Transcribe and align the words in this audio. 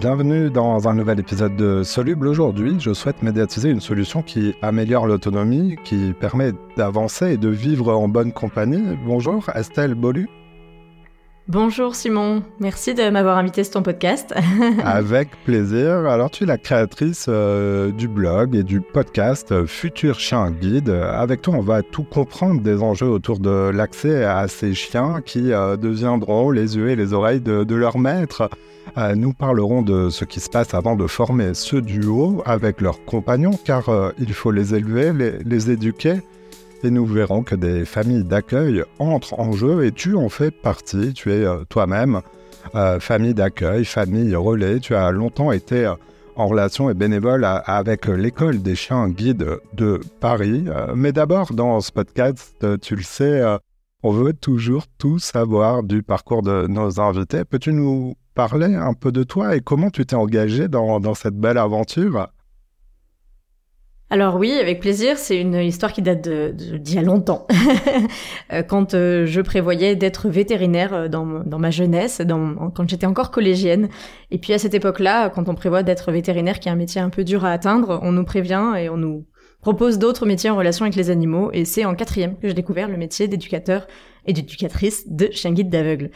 Bienvenue 0.00 0.50
dans 0.50 0.88
un 0.88 0.94
nouvel 0.94 1.20
épisode 1.20 1.54
de 1.54 1.84
Soluble. 1.84 2.26
Aujourd'hui, 2.26 2.80
je 2.80 2.92
souhaite 2.92 3.22
médiatiser 3.22 3.70
une 3.70 3.80
solution 3.80 4.22
qui 4.22 4.56
améliore 4.60 5.06
l'autonomie, 5.06 5.76
qui 5.84 6.12
permet 6.18 6.50
d'avancer 6.76 7.34
et 7.34 7.36
de 7.36 7.48
vivre 7.48 7.94
en 7.94 8.08
bonne 8.08 8.32
compagnie. 8.32 8.98
Bonjour, 9.06 9.48
Estelle 9.54 9.94
Bolu. 9.94 10.28
Bonjour 11.46 11.94
Simon, 11.94 12.42
merci 12.58 12.94
de 12.94 13.10
m'avoir 13.10 13.36
invité 13.36 13.64
sur 13.64 13.74
ton 13.74 13.82
podcast. 13.82 14.32
Avec 14.82 15.28
plaisir. 15.44 16.06
Alors 16.06 16.30
tu 16.30 16.44
es 16.44 16.46
la 16.46 16.56
créatrice 16.56 17.26
euh, 17.28 17.90
du 17.90 18.08
blog 18.08 18.56
et 18.56 18.62
du 18.62 18.80
podcast 18.80 19.52
euh, 19.52 19.66
Futur 19.66 20.18
Chien 20.18 20.50
Guide. 20.50 20.88
Avec 20.88 21.42
toi, 21.42 21.52
on 21.56 21.60
va 21.60 21.82
tout 21.82 22.02
comprendre 22.02 22.62
des 22.62 22.82
enjeux 22.82 23.08
autour 23.08 23.40
de 23.40 23.68
l'accès 23.68 24.24
à 24.24 24.48
ces 24.48 24.72
chiens 24.72 25.20
qui 25.20 25.52
euh, 25.52 25.76
deviendront 25.76 26.50
les 26.50 26.78
yeux 26.78 26.88
et 26.88 26.96
les 26.96 27.12
oreilles 27.12 27.42
de, 27.42 27.62
de 27.62 27.74
leur 27.74 27.98
maître. 27.98 28.48
nous 29.14 29.34
parlerons 29.34 29.82
de 29.82 30.08
ce 30.08 30.24
qui 30.24 30.40
se 30.40 30.48
passe 30.48 30.72
avant 30.72 30.96
de 30.96 31.06
former 31.06 31.52
ce 31.52 31.76
duo 31.76 32.42
avec 32.46 32.80
leurs 32.80 33.04
compagnons 33.04 33.58
car 33.66 33.84
il 34.18 34.32
faut 34.32 34.50
les 34.50 34.74
élever, 34.74 35.12
les, 35.12 35.38
les 35.44 35.70
éduquer 35.70 36.22
et 36.84 36.90
nous 36.90 37.06
verrons 37.06 37.42
que 37.42 37.54
des 37.54 37.84
familles 37.84 38.24
d'accueil 38.24 38.84
entrent 38.98 39.38
en 39.38 39.52
jeu 39.52 39.84
et 39.84 39.92
tu 39.92 40.14
en 40.14 40.28
fais 40.28 40.50
partie. 40.50 41.12
Tu 41.14 41.32
es 41.32 41.44
euh, 41.44 41.64
toi-même 41.68 42.20
euh, 42.74 43.00
famille 43.00 43.34
d'accueil, 43.34 43.84
famille 43.84 44.34
relais. 44.36 44.80
Tu 44.80 44.94
as 44.94 45.10
longtemps 45.10 45.52
été 45.52 45.86
euh, 45.86 45.94
en 46.36 46.46
relation 46.46 46.90
et 46.90 46.94
bénévole 46.94 47.44
avec 47.44 48.06
l'école 48.06 48.60
des 48.60 48.74
chiens 48.74 49.08
guides 49.08 49.58
de 49.72 50.00
Paris. 50.20 50.64
mais 50.96 51.12
d'abord, 51.12 51.52
dans 51.52 51.80
ce 51.80 51.92
podcast, 51.92 52.66
tu 52.82 52.96
le 52.96 53.04
sais, 53.04 53.40
on 54.02 54.10
veut 54.10 54.32
toujours 54.32 54.84
tout 54.98 55.20
savoir 55.20 55.84
du 55.84 56.02
parcours 56.02 56.42
de 56.42 56.66
nos 56.66 56.98
invités. 57.00 57.44
Peux-tu 57.44 57.72
nous 57.72 58.14
parler 58.34 58.74
un 58.74 58.94
peu 58.94 59.12
de 59.12 59.22
toi 59.22 59.54
et 59.54 59.60
comment 59.60 59.90
tu 59.90 60.06
t'es 60.06 60.16
engagé 60.16 60.66
dans, 60.66 60.98
dans 60.98 61.14
cette 61.14 61.36
belle 61.36 61.56
aventure? 61.56 62.26
Alors 64.10 64.36
oui, 64.36 64.52
avec 64.52 64.80
plaisir. 64.80 65.18
C'est 65.18 65.40
une 65.40 65.54
histoire 65.54 65.92
qui 65.92 66.02
date 66.02 66.28
d'il 66.28 66.94
y 66.94 66.98
a 66.98 67.02
longtemps, 67.02 67.46
euh, 68.52 68.62
quand 68.62 68.94
euh, 68.94 69.26
je 69.26 69.40
prévoyais 69.40 69.96
d'être 69.96 70.28
vétérinaire 70.28 70.94
euh, 70.94 71.08
dans, 71.08 71.24
ma 71.58 71.70
jeunesse, 71.70 72.20
quand 72.74 72.88
j'étais 72.88 73.06
encore 73.06 73.30
collégienne. 73.30 73.88
Et 74.30 74.38
puis 74.38 74.52
à 74.52 74.58
cette 74.58 74.74
époque-là, 74.74 75.30
quand 75.30 75.48
on 75.48 75.54
prévoit 75.54 75.82
d'être 75.82 76.12
vétérinaire, 76.12 76.60
qui 76.60 76.68
est 76.68 76.72
un 76.72 76.76
métier 76.76 77.00
un 77.00 77.08
peu 77.08 77.24
dur 77.24 77.44
à 77.44 77.50
atteindre, 77.50 77.98
on 78.02 78.12
nous 78.12 78.24
prévient 78.24 78.74
et 78.78 78.88
on 78.88 78.98
nous 78.98 79.26
propose 79.62 79.98
d'autres 79.98 80.26
métiers 80.26 80.50
en 80.50 80.56
relation 80.56 80.84
avec 80.84 80.96
les 80.96 81.08
animaux. 81.08 81.50
Et 81.52 81.64
c'est 81.64 81.86
en 81.86 81.94
quatrième 81.94 82.36
que 82.36 82.46
j'ai 82.46 82.54
découvert 82.54 82.88
le 82.88 82.98
métier 82.98 83.26
d'éducateur 83.26 83.86
et 84.26 84.34
d'éducatrice 84.34 85.04
de 85.08 85.30
chien 85.32 85.52
guide 85.52 85.70
d'aveugle. 85.70 86.10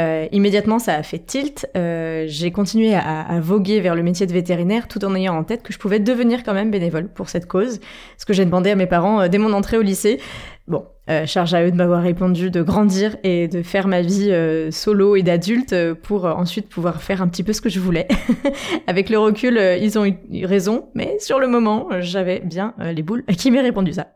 Euh, 0.00 0.26
immédiatement, 0.32 0.78
ça 0.78 0.94
a 0.94 1.02
fait 1.02 1.20
tilt. 1.20 1.66
Euh, 1.76 2.24
j'ai 2.26 2.50
continué 2.50 2.94
à, 2.94 3.20
à, 3.20 3.40
voguer 3.40 3.80
vers 3.80 3.94
le 3.94 4.02
métier 4.02 4.26
de 4.26 4.32
vétérinaire 4.32 4.88
tout 4.88 5.04
en 5.04 5.14
ayant 5.14 5.36
en 5.36 5.44
tête 5.44 5.62
que 5.62 5.72
je 5.72 5.78
pouvais 5.78 6.00
devenir 6.00 6.42
quand 6.42 6.54
même 6.54 6.70
bénévole 6.70 7.08
pour 7.08 7.28
cette 7.28 7.46
cause. 7.46 7.80
Ce 8.18 8.26
que 8.26 8.32
j'ai 8.32 8.44
demandé 8.44 8.70
à 8.70 8.76
mes 8.76 8.86
parents 8.86 9.20
euh, 9.20 9.28
dès 9.28 9.38
mon 9.38 9.52
entrée 9.52 9.78
au 9.78 9.82
lycée. 9.82 10.20
Bon, 10.66 10.86
euh, 11.10 11.26
charge 11.26 11.54
à 11.54 11.62
eux 11.62 11.70
de 11.70 11.76
m'avoir 11.76 12.02
répondu 12.02 12.50
de 12.50 12.62
grandir 12.62 13.16
et 13.22 13.46
de 13.46 13.62
faire 13.62 13.86
ma 13.86 14.00
vie 14.00 14.32
euh, 14.32 14.70
solo 14.70 15.14
et 15.14 15.22
d'adulte 15.22 15.74
pour 16.02 16.24
ensuite 16.24 16.68
pouvoir 16.68 17.02
faire 17.02 17.22
un 17.22 17.28
petit 17.28 17.44
peu 17.44 17.52
ce 17.52 17.60
que 17.60 17.68
je 17.68 17.78
voulais. 17.78 18.08
Avec 18.88 19.10
le 19.10 19.18
recul, 19.18 19.60
ils 19.80 19.98
ont 19.98 20.06
eu 20.06 20.46
raison, 20.46 20.86
mais 20.94 21.18
sur 21.20 21.38
le 21.38 21.46
moment, 21.46 21.88
j'avais 22.00 22.40
bien 22.40 22.74
les 22.78 23.02
boules 23.02 23.24
qui 23.36 23.50
m'aient 23.50 23.60
répondu 23.60 23.92
ça. 23.92 24.08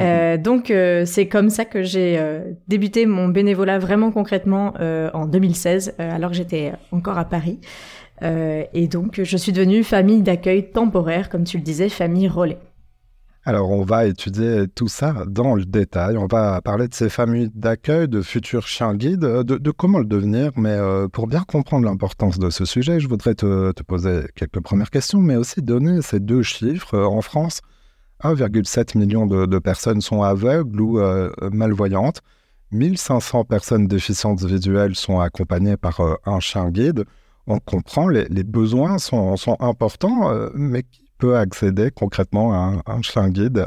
Euh, 0.00 0.36
donc 0.38 0.70
euh, 0.70 1.04
c'est 1.04 1.28
comme 1.28 1.50
ça 1.50 1.64
que 1.64 1.82
j'ai 1.82 2.16
euh, 2.18 2.52
débuté 2.68 3.04
mon 3.06 3.28
bénévolat 3.28 3.78
vraiment 3.78 4.10
concrètement 4.10 4.74
en 5.12 5.26
2016, 5.26 5.94
alors 5.98 6.30
que 6.30 6.36
j'étais 6.36 6.72
encore 6.90 7.18
à 7.18 7.24
Paris. 7.24 7.60
et 8.22 8.88
donc 8.88 9.20
je 9.22 9.36
suis 9.36 9.52
devenue 9.52 9.84
famille 9.84 10.22
d'accueil 10.22 10.70
temporaire, 10.70 11.28
comme 11.28 11.44
tu 11.44 11.56
le 11.56 11.62
disais, 11.62 11.88
famille 11.88 12.28
relais. 12.28 12.58
Alors 13.44 13.70
on 13.70 13.82
va 13.82 14.06
étudier 14.06 14.68
tout 14.72 14.86
ça 14.86 15.24
dans 15.26 15.56
le 15.56 15.64
détail. 15.64 16.16
On 16.16 16.26
va 16.26 16.60
parler 16.62 16.86
de 16.86 16.94
ces 16.94 17.08
familles 17.08 17.50
d'accueil, 17.52 18.06
de 18.06 18.22
futurs 18.22 18.68
chiens 18.68 18.94
guides, 18.94 19.20
de, 19.20 19.70
comment 19.72 19.98
le 19.98 20.04
devenir. 20.04 20.52
Mais 20.56 20.78
pour 21.12 21.26
bien 21.26 21.42
comprendre 21.42 21.84
l'importance 21.84 22.38
de 22.38 22.50
ce 22.50 22.64
sujet, 22.64 23.00
je 23.00 23.08
voudrais 23.08 23.34
te, 23.34 23.72
te, 23.72 23.82
poser 23.82 24.26
quelques 24.36 24.60
premières 24.60 24.90
questions, 24.90 25.18
mais 25.18 25.36
aussi 25.36 25.60
donner 25.60 26.02
ces 26.02 26.20
deux 26.20 26.42
chiffres. 26.42 26.98
En 26.98 27.20
France, 27.20 27.62
1,7 28.22 28.96
million 28.96 29.26
de, 29.26 29.58
personnes 29.58 30.00
sont 30.00 30.22
aveugles 30.22 30.80
ou 30.80 30.98
euh, 30.98 31.30
malvoyantes. 31.52 32.20
1500 32.70 33.44
personnes 33.44 33.86
déficientes 33.86 34.42
visuelles 34.42 34.94
sont 34.94 35.20
accompagnées 35.20 35.76
par 35.76 36.00
euh, 36.00 36.14
un 36.24 36.40
chien 36.40 36.70
guide. 36.70 37.04
On 37.46 37.58
comprend, 37.58 38.08
les, 38.08 38.24
les 38.26 38.44
besoins 38.44 38.98
sont, 38.98 39.36
importants, 39.60 40.30
euh, 40.30 40.48
mais 40.54 40.84
qui 40.84 41.04
peut 41.18 41.36
accéder 41.36 41.90
concrètement 41.90 42.52
à 42.52 42.82
un, 42.86 43.02
chien 43.02 43.28
guide? 43.28 43.66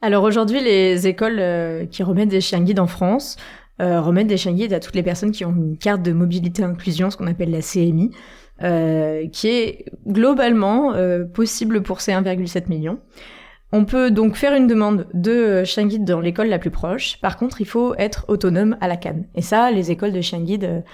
Alors 0.00 0.24
aujourd'hui, 0.24 0.60
les 0.60 1.06
écoles 1.06 1.88
qui 1.90 2.02
remettent 2.02 2.28
des 2.28 2.40
chiens 2.40 2.60
guides 2.60 2.80
en 2.80 2.86
France 2.86 3.36
remettent 3.78 4.26
des 4.26 4.36
chiens 4.36 4.52
guides 4.52 4.74
à 4.74 4.80
toutes 4.80 4.94
les 4.94 5.02
personnes 5.02 5.32
qui 5.32 5.44
ont 5.44 5.54
une 5.54 5.78
carte 5.78 6.02
de 6.02 6.12
mobilité 6.12 6.62
inclusion, 6.62 7.10
ce 7.10 7.16
qu'on 7.16 7.26
appelle 7.26 7.50
la 7.50 7.62
CMI. 7.62 8.10
Euh, 8.62 9.26
qui 9.32 9.48
est 9.48 9.86
globalement 10.06 10.94
euh, 10.94 11.24
possible 11.24 11.82
pour 11.82 12.00
ces 12.00 12.12
1,7 12.12 12.68
million. 12.68 13.00
On 13.72 13.84
peut 13.84 14.12
donc 14.12 14.36
faire 14.36 14.54
une 14.54 14.68
demande 14.68 15.08
de 15.12 15.64
chien 15.64 15.86
guide 15.88 16.04
dans 16.04 16.20
l'école 16.20 16.46
la 16.46 16.60
plus 16.60 16.70
proche. 16.70 17.18
Par 17.20 17.36
contre, 17.36 17.60
il 17.60 17.66
faut 17.66 17.96
être 17.96 18.24
autonome 18.28 18.76
à 18.80 18.86
la 18.86 18.96
canne. 18.96 19.24
Et 19.34 19.42
ça, 19.42 19.72
les 19.72 19.90
écoles 19.90 20.12
de 20.12 20.20
chien 20.20 20.38
guide 20.38 20.84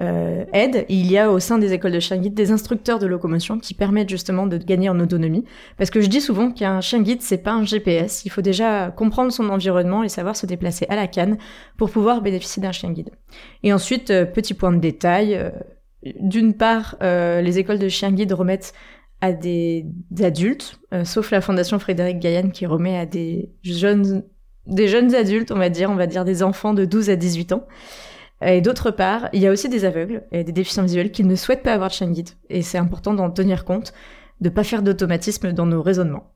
euh, 0.00 0.44
aident. 0.52 0.84
Il 0.88 1.10
y 1.10 1.18
a 1.18 1.32
au 1.32 1.40
sein 1.40 1.58
des 1.58 1.72
écoles 1.72 1.90
de 1.90 1.98
chien 1.98 2.18
guide 2.18 2.34
des 2.34 2.52
instructeurs 2.52 3.00
de 3.00 3.06
locomotion 3.08 3.58
qui 3.58 3.74
permettent 3.74 4.10
justement 4.10 4.46
de 4.46 4.56
gagner 4.56 4.88
en 4.88 5.00
autonomie. 5.00 5.44
Parce 5.76 5.90
que 5.90 6.00
je 6.00 6.06
dis 6.06 6.20
souvent 6.20 6.52
qu'un 6.52 6.80
chien 6.80 7.00
guide, 7.00 7.22
c'est 7.22 7.42
pas 7.42 7.50
un 7.50 7.64
GPS. 7.64 8.24
Il 8.26 8.30
faut 8.30 8.42
déjà 8.42 8.92
comprendre 8.92 9.32
son 9.32 9.48
environnement 9.48 10.04
et 10.04 10.08
savoir 10.08 10.36
se 10.36 10.46
déplacer 10.46 10.86
à 10.88 10.94
la 10.94 11.08
canne 11.08 11.36
pour 11.76 11.90
pouvoir 11.90 12.22
bénéficier 12.22 12.62
d'un 12.62 12.70
chien 12.70 12.92
guide. 12.92 13.10
Et 13.64 13.72
ensuite, 13.72 14.06
petit 14.06 14.54
point 14.54 14.70
de 14.70 14.78
détail, 14.78 15.50
d'une 16.02 16.54
part, 16.54 16.96
euh, 17.02 17.40
les 17.40 17.58
écoles 17.58 17.78
de 17.78 17.88
chiens 17.88 18.12
guides 18.12 18.32
remettent 18.32 18.72
à 19.20 19.32
des, 19.32 19.86
adultes, 20.20 20.78
euh, 20.94 21.04
sauf 21.04 21.30
la 21.30 21.40
Fondation 21.40 21.78
Frédéric 21.78 22.20
Gaillan 22.20 22.50
qui 22.50 22.66
remet 22.66 22.96
à 22.96 23.06
des 23.06 23.50
jeunes, 23.62 24.24
des 24.66 24.86
jeunes 24.86 25.14
adultes, 25.14 25.50
on 25.50 25.58
va 25.58 25.70
dire, 25.70 25.90
on 25.90 25.96
va 25.96 26.06
dire 26.06 26.24
des 26.24 26.42
enfants 26.42 26.72
de 26.72 26.84
12 26.84 27.10
à 27.10 27.16
18 27.16 27.52
ans. 27.52 27.66
Et 28.40 28.60
d'autre 28.60 28.92
part, 28.92 29.28
il 29.32 29.42
y 29.42 29.48
a 29.48 29.50
aussi 29.50 29.68
des 29.68 29.84
aveugles 29.84 30.22
et 30.30 30.44
des 30.44 30.52
déficients 30.52 30.84
visuels 30.84 31.10
qui 31.10 31.24
ne 31.24 31.34
souhaitent 31.34 31.64
pas 31.64 31.74
avoir 31.74 31.88
de 31.88 31.94
chien 31.94 32.08
guide. 32.08 32.30
Et 32.48 32.62
c'est 32.62 32.78
important 32.78 33.12
d'en 33.12 33.30
tenir 33.30 33.64
compte, 33.64 33.92
de 34.40 34.48
pas 34.48 34.62
faire 34.62 34.82
d'automatisme 34.82 35.52
dans 35.52 35.66
nos 35.66 35.82
raisonnements. 35.82 36.32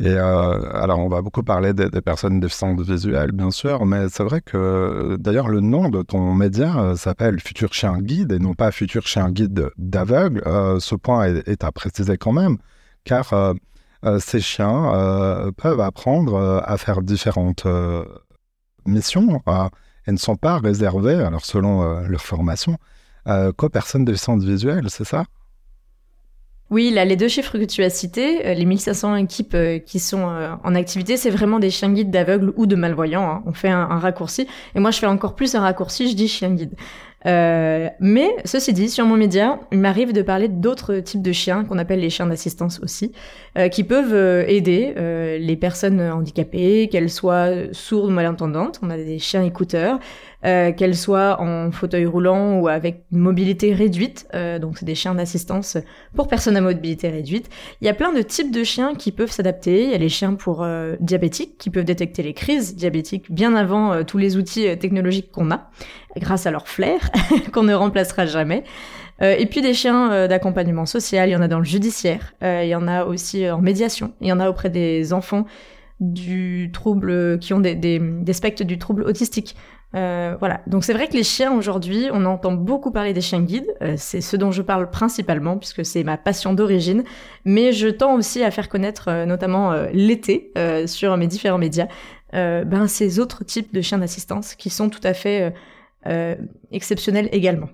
Et 0.00 0.08
euh, 0.08 0.72
alors, 0.74 0.98
on 0.98 1.08
va 1.08 1.22
beaucoup 1.22 1.44
parler 1.44 1.72
des, 1.72 1.88
personnes 2.00 2.40
déficientes 2.40 2.80
visuelles, 2.80 3.30
bien 3.30 3.52
sûr, 3.52 3.86
mais 3.86 4.08
c'est 4.08 4.24
vrai 4.24 4.40
que 4.40 5.16
d'ailleurs, 5.20 5.48
le 5.48 5.60
nom 5.60 5.88
de 5.88 6.02
ton 6.02 6.34
média 6.34 6.76
euh, 6.78 6.96
s'appelle 6.96 7.38
Futur 7.40 7.72
Chien 7.72 8.00
Guide 8.00 8.32
et 8.32 8.40
non 8.40 8.54
pas 8.54 8.72
Futur 8.72 9.06
Chien 9.06 9.30
Guide 9.30 9.70
d'aveugle. 9.78 10.42
Euh, 10.46 10.80
ce 10.80 10.96
point 10.96 11.26
est, 11.26 11.62
à 11.62 11.70
préciser 11.70 12.18
quand 12.18 12.32
même, 12.32 12.58
car 13.04 13.54
ces 14.18 14.40
chiens 14.40 15.52
peuvent 15.56 15.80
apprendre 15.80 16.62
à 16.64 16.76
faire 16.78 17.02
différentes 17.02 17.66
missions 18.86 19.40
et 20.06 20.12
ne 20.12 20.16
sont 20.16 20.36
pas 20.36 20.58
réservés, 20.58 21.14
alors 21.14 21.44
selon 21.44 22.00
leur 22.00 22.22
formation, 22.22 22.78
qu'aux 23.56 23.68
personnes 23.68 24.04
déficientes 24.04 24.42
visuelles, 24.42 24.90
c'est 24.90 25.04
ça? 25.04 25.24
Oui, 26.70 26.90
là, 26.90 27.04
les 27.04 27.16
deux 27.16 27.28
chiffres 27.28 27.58
que 27.58 27.64
tu 27.64 27.82
as 27.82 27.90
cités, 27.90 28.46
euh, 28.46 28.54
les 28.54 28.64
1500 28.64 29.16
équipes 29.16 29.54
euh, 29.54 29.78
qui 29.78 29.98
sont 29.98 30.28
euh, 30.28 30.54
en 30.64 30.74
activité, 30.74 31.18
c'est 31.18 31.30
vraiment 31.30 31.58
des 31.58 31.70
chiens 31.70 31.92
guides 31.92 32.10
d'aveugles 32.10 32.54
ou 32.56 32.66
de 32.66 32.74
malvoyants. 32.74 33.30
Hein. 33.30 33.42
On 33.46 33.52
fait 33.52 33.68
un, 33.68 33.84
raccourci. 33.98 34.48
Et 34.74 34.80
moi, 34.80 34.90
je 34.90 34.98
fais 34.98 35.06
encore 35.06 35.34
plus 35.34 35.54
un 35.54 35.60
raccourci, 35.60 36.08
je 36.08 36.16
dis 36.16 36.26
chien 36.26 36.50
guide. 36.50 36.74
mais 37.24 38.34
ceci 38.44 38.72
dit, 38.72 38.88
sur 38.88 39.04
mon 39.06 39.16
média, 39.16 39.60
il 39.72 39.78
m'arrive 39.78 40.12
de 40.12 40.22
parler 40.22 40.48
d'autres 40.48 40.96
types 40.96 41.22
de 41.22 41.32
chiens 41.32 41.64
qu'on 41.64 41.78
appelle 41.78 42.00
les 42.00 42.10
chiens 42.10 42.26
d'assistance 42.26 42.80
aussi, 42.82 43.12
qui 43.70 43.84
peuvent 43.84 44.14
aider 44.46 44.94
les 45.40 45.56
personnes 45.56 46.02
handicapées, 46.02 46.88
qu'elles 46.88 47.10
soient 47.10 47.50
sourdes 47.72 48.10
ou 48.10 48.12
malentendantes. 48.12 48.78
On 48.82 48.90
a 48.90 48.96
des 48.98 49.18
chiens 49.18 49.42
écouteurs, 49.42 50.00
euh, 50.44 50.72
qu'elles 50.72 50.96
soient 50.96 51.40
en 51.40 51.72
fauteuil 51.72 52.04
roulant 52.04 52.58
ou 52.58 52.68
avec 52.68 53.04
mobilité 53.10 53.72
réduite. 53.72 54.26
Euh, 54.34 54.58
donc 54.58 54.76
c'est 54.76 54.84
des 54.84 54.94
chiens 54.94 55.14
d'assistance 55.14 55.78
pour 56.14 56.28
personnes 56.28 56.56
à 56.56 56.60
mobilité 56.60 57.08
réduite. 57.08 57.48
Il 57.80 57.86
y 57.86 57.88
a 57.88 57.94
plein 57.94 58.12
de 58.12 58.20
types 58.20 58.50
de 58.50 58.62
chiens 58.62 58.94
qui 58.94 59.10
peuvent 59.10 59.30
s'adapter. 59.30 59.84
Il 59.84 59.90
y 59.90 59.94
a 59.94 59.98
les 59.98 60.10
chiens 60.10 60.34
pour 60.34 60.62
euh, 60.62 60.96
diabétiques 61.00 61.56
qui 61.56 61.70
peuvent 61.70 61.86
détecter 61.86 62.22
les 62.22 62.34
crises 62.34 62.76
diabétiques 62.76 63.32
bien 63.32 63.54
avant 63.54 64.04
tous 64.04 64.18
les 64.18 64.36
outils 64.36 64.76
technologiques 64.78 65.30
qu'on 65.32 65.50
a, 65.50 65.70
grâce 66.18 66.44
à 66.44 66.50
leur 66.50 66.68
flair 66.68 66.98
qu'on 67.52 67.62
ne 67.62 67.74
remplacera 67.74 68.26
jamais. 68.26 68.64
et 69.20 69.46
puis 69.46 69.62
des 69.62 69.72
chiens 69.72 70.26
d'accompagnement 70.28 70.86
social, 70.86 71.28
il 71.28 71.32
y 71.32 71.36
en 71.36 71.42
a 71.42 71.48
dans 71.48 71.58
le 71.58 71.64
judiciaire, 71.64 72.34
il 72.42 72.66
y 72.66 72.74
en 72.74 72.86
a 72.86 73.04
aussi 73.04 73.48
en 73.48 73.60
médiation, 73.60 74.12
il 74.20 74.28
y 74.28 74.32
en 74.32 74.40
a 74.40 74.50
auprès 74.50 74.70
des 74.70 75.12
enfants 75.12 75.46
du 76.00 76.70
trouble 76.72 77.38
qui 77.38 77.54
ont 77.54 77.60
des, 77.60 77.74
des, 77.74 77.98
des 77.98 78.32
spectres 78.32 78.64
du 78.64 78.78
trouble 78.78 79.04
autistique. 79.04 79.56
Euh, 79.94 80.36
voilà. 80.40 80.60
Donc 80.66 80.84
c'est 80.84 80.92
vrai 80.92 81.06
que 81.06 81.14
les 81.14 81.22
chiens 81.22 81.52
aujourd'hui, 81.52 82.08
on 82.12 82.24
entend 82.24 82.52
beaucoup 82.52 82.90
parler 82.90 83.12
des 83.12 83.20
chiens 83.20 83.42
guides. 83.42 83.72
Euh, 83.82 83.94
c'est 83.96 84.20
ce 84.20 84.36
dont 84.36 84.50
je 84.50 84.62
parle 84.62 84.90
principalement 84.90 85.56
puisque 85.56 85.84
c'est 85.84 86.02
ma 86.02 86.16
passion 86.16 86.52
d'origine. 86.52 87.04
Mais 87.44 87.72
je 87.72 87.88
tends 87.88 88.14
aussi 88.14 88.42
à 88.42 88.50
faire 88.50 88.68
connaître, 88.68 89.08
euh, 89.08 89.26
notamment 89.26 89.72
l'été, 89.92 90.52
sur 90.86 91.16
mes 91.16 91.26
différents 91.26 91.58
médias, 91.58 91.86
ben 92.32 92.86
ces 92.88 93.18
autres 93.18 93.44
types 93.44 93.72
de 93.72 93.80
chiens 93.80 93.98
d'assistance 93.98 94.54
qui 94.54 94.70
sont 94.70 94.88
tout 94.88 95.00
à 95.04 95.14
fait 95.14 95.52
exceptionnels 96.70 97.28
également. 97.32 97.68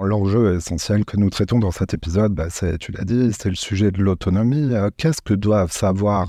L'enjeu 0.00 0.56
essentiel 0.56 1.04
que 1.04 1.16
nous 1.16 1.30
traitons 1.30 1.58
dans 1.58 1.70
cet 1.70 1.92
épisode, 1.92 2.40
c'est, 2.50 2.78
tu 2.78 2.92
l'as 2.92 3.04
dit, 3.04 3.32
c'est 3.32 3.48
le 3.48 3.56
sujet 3.56 3.90
de 3.90 4.00
l'autonomie. 4.02 4.72
Qu'est-ce 4.96 5.22
que 5.22 5.34
doivent 5.34 5.72
savoir 5.72 6.28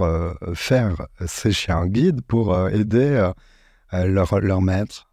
faire 0.54 1.08
ces 1.26 1.52
chiens 1.52 1.88
guides 1.88 2.22
pour 2.22 2.58
aider 2.70 3.32
leur, 3.92 4.40
leur 4.40 4.62
maître 4.62 5.10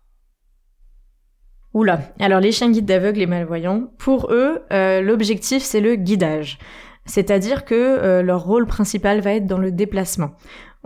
Oula, 1.74 2.00
alors 2.20 2.40
les 2.40 2.52
chiens 2.52 2.70
guides 2.70 2.86
d'aveugles 2.86 3.20
et 3.20 3.26
malvoyants, 3.26 3.90
pour 3.98 4.32
eux, 4.32 4.62
euh, 4.72 5.02
l'objectif 5.02 5.62
c'est 5.62 5.82
le 5.82 5.96
guidage. 5.96 6.58
C'est-à-dire 7.04 7.66
que 7.66 7.74
euh, 7.74 8.22
leur 8.22 8.44
rôle 8.44 8.66
principal 8.66 9.20
va 9.20 9.32
être 9.34 9.46
dans 9.46 9.58
le 9.58 9.70
déplacement. 9.70 10.30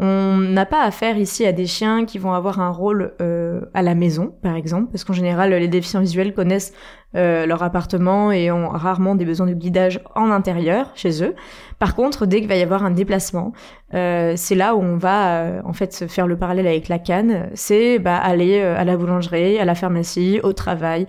On 0.02 0.38
n'a 0.38 0.64
pas 0.64 0.82
affaire 0.82 1.18
ici 1.18 1.44
à 1.44 1.52
des 1.52 1.66
chiens 1.66 2.06
qui 2.06 2.16
vont 2.16 2.32
avoir 2.32 2.58
un 2.58 2.70
rôle 2.70 3.12
euh, 3.20 3.60
à 3.74 3.82
la 3.82 3.94
maison, 3.94 4.32
par 4.42 4.56
exemple, 4.56 4.90
parce 4.90 5.04
qu'en 5.04 5.12
général, 5.12 5.52
les 5.52 5.68
déficients 5.68 6.00
visuels 6.00 6.32
connaissent 6.32 6.72
euh, 7.16 7.44
leur 7.44 7.62
appartement 7.62 8.32
et 8.32 8.50
ont 8.50 8.70
rarement 8.70 9.14
des 9.14 9.26
besoins 9.26 9.46
de 9.46 9.52
guidage 9.52 10.00
en 10.14 10.30
intérieur 10.30 10.90
chez 10.94 11.22
eux. 11.22 11.34
Par 11.78 11.94
contre, 11.94 12.24
dès 12.24 12.38
qu'il 12.38 12.48
va 12.48 12.56
y 12.56 12.62
avoir 12.62 12.82
un 12.82 12.92
déplacement, 12.92 13.52
euh, 13.92 14.32
c'est 14.36 14.54
là 14.54 14.74
où 14.74 14.80
on 14.80 14.96
va 14.96 15.60
en 15.66 15.74
fait 15.74 16.06
faire 16.08 16.26
le 16.26 16.38
parallèle 16.38 16.66
avec 16.66 16.88
la 16.88 16.98
canne. 16.98 17.50
C'est 17.52 17.98
bah, 17.98 18.16
aller 18.16 18.58
à 18.58 18.84
la 18.84 18.96
boulangerie, 18.96 19.58
à 19.58 19.66
la 19.66 19.74
pharmacie, 19.74 20.40
au 20.42 20.54
travail, 20.54 21.08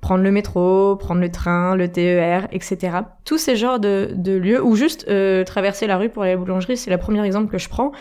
prendre 0.00 0.24
le 0.24 0.30
métro, 0.30 0.96
prendre 0.96 1.20
le 1.20 1.30
train, 1.30 1.76
le 1.76 1.88
TER, 1.88 2.48
etc. 2.52 3.00
Tous 3.26 3.36
ces 3.36 3.56
genres 3.56 3.80
de, 3.80 4.12
de 4.14 4.32
lieux, 4.32 4.64
ou 4.64 4.76
juste 4.76 5.04
traverser 5.44 5.86
la 5.86 5.98
rue 5.98 6.08
pour 6.08 6.22
aller 6.22 6.32
à 6.32 6.36
la 6.36 6.40
boulangerie, 6.40 6.78
c'est 6.78 6.90
le 6.90 6.96
premier 6.96 7.22
exemple 7.22 7.52
que 7.52 7.58
je 7.58 7.68
prends. 7.68 7.92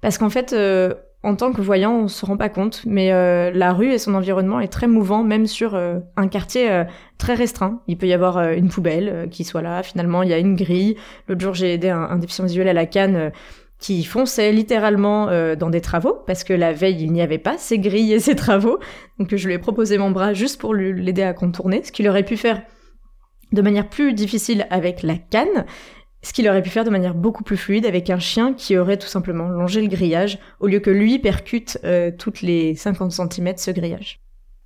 Parce 0.00 0.18
qu'en 0.18 0.30
fait, 0.30 0.52
euh, 0.52 0.94
en 1.22 1.34
tant 1.34 1.52
que 1.52 1.60
voyant, 1.60 1.92
on 1.92 2.08
se 2.08 2.24
rend 2.24 2.36
pas 2.36 2.48
compte, 2.48 2.82
mais 2.86 3.12
euh, 3.12 3.50
la 3.52 3.72
rue 3.72 3.92
et 3.92 3.98
son 3.98 4.14
environnement 4.14 4.60
est 4.60 4.68
très 4.68 4.86
mouvant, 4.86 5.24
même 5.24 5.46
sur 5.46 5.74
euh, 5.74 5.98
un 6.16 6.28
quartier 6.28 6.84
très 7.18 7.34
restreint. 7.34 7.80
Il 7.88 7.96
peut 7.96 8.06
y 8.06 8.12
avoir 8.12 8.38
une 8.52 8.68
poubelle 8.68 9.28
qui 9.30 9.44
soit 9.44 9.62
là. 9.62 9.82
Finalement, 9.82 10.22
il 10.22 10.30
y 10.30 10.34
a 10.34 10.38
une 10.38 10.54
grille. 10.54 10.96
L'autre 11.28 11.40
jour, 11.40 11.54
j'ai 11.54 11.74
aidé 11.74 11.88
un, 11.88 12.02
un, 12.02 12.18
déficient 12.18 12.44
visuel 12.44 12.68
à 12.68 12.72
la 12.72 12.86
canne 12.86 13.32
qui 13.78 14.04
fonçait 14.04 14.52
littéralement 14.52 15.26
dans 15.56 15.68
des 15.68 15.82
travaux 15.82 16.16
parce 16.26 16.44
que 16.44 16.54
la 16.54 16.72
veille 16.72 17.02
il 17.02 17.12
n'y 17.12 17.20
avait 17.20 17.36
pas 17.36 17.58
ces 17.58 17.78
grilles 17.78 18.14
et 18.14 18.20
ces 18.20 18.34
travaux. 18.34 18.78
Donc 19.18 19.34
je 19.34 19.46
lui 19.46 19.52
ai 19.52 19.58
proposé 19.58 19.98
mon 19.98 20.10
bras 20.10 20.32
juste 20.32 20.58
pour 20.58 20.74
l'aider 20.74 21.22
à 21.22 21.34
contourner, 21.34 21.82
ce 21.84 21.92
qu'il 21.92 22.08
aurait 22.08 22.24
pu 22.24 22.38
faire 22.38 22.62
de 23.52 23.62
manière 23.62 23.88
plus 23.88 24.12
difficile 24.12 24.66
avec 24.70 25.02
la 25.02 25.16
canne 25.16 25.66
ce 26.26 26.32
qu'il 26.32 26.48
aurait 26.48 26.62
pu 26.62 26.70
faire 26.70 26.82
de 26.82 26.90
manière 26.90 27.14
beaucoup 27.14 27.44
plus 27.44 27.56
fluide 27.56 27.86
avec 27.86 28.10
un 28.10 28.18
chien 28.18 28.52
qui 28.52 28.76
aurait 28.76 28.96
tout 28.96 29.06
simplement 29.06 29.48
longé 29.48 29.80
le 29.80 29.86
grillage 29.86 30.40
au 30.58 30.66
lieu 30.66 30.80
que 30.80 30.90
lui 30.90 31.20
percute 31.20 31.78
euh, 31.84 32.10
toutes 32.16 32.42
les 32.42 32.74
50 32.74 33.12
cm 33.12 33.52
ce 33.56 33.70
grillage. 33.70 34.18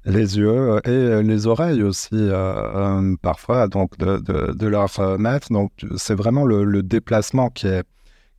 Les 0.06 0.38
yeux 0.38 0.80
et 0.86 0.88
euh, 0.88 1.22
les 1.22 1.46
oreilles 1.46 1.82
aussi, 1.82 2.14
euh, 2.14 3.14
parfois, 3.20 3.68
donc 3.68 3.98
de, 3.98 4.66
leur 4.66 4.88
maître. 5.18 5.52
Donc, 5.52 5.72
c'est 5.98 6.14
vraiment 6.14 6.46
le, 6.46 6.82
déplacement 6.82 7.50
qui 7.50 7.66
est, 7.66 7.84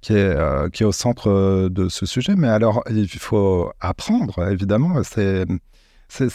qui, 0.02 0.14
est, 0.14 0.72
qui 0.72 0.82
est 0.82 0.86
au 0.88 0.92
centre 0.92 1.70
de 1.70 1.90
ce 1.90 2.08
sujet. 2.08 2.34
Mais 2.36 2.48
alors, 2.48 2.84
il 2.90 3.08
faut 3.08 3.72
apprendre, 3.80 4.50
évidemment. 4.50 5.04
C'est, 5.04 5.46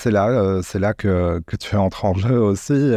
là, 0.04 0.60
là 0.74 0.94
que, 0.94 1.42
que 1.44 1.56
tu 1.56 1.74
entres 1.74 2.04
en 2.04 2.14
jeu 2.14 2.38
aussi. 2.40 2.92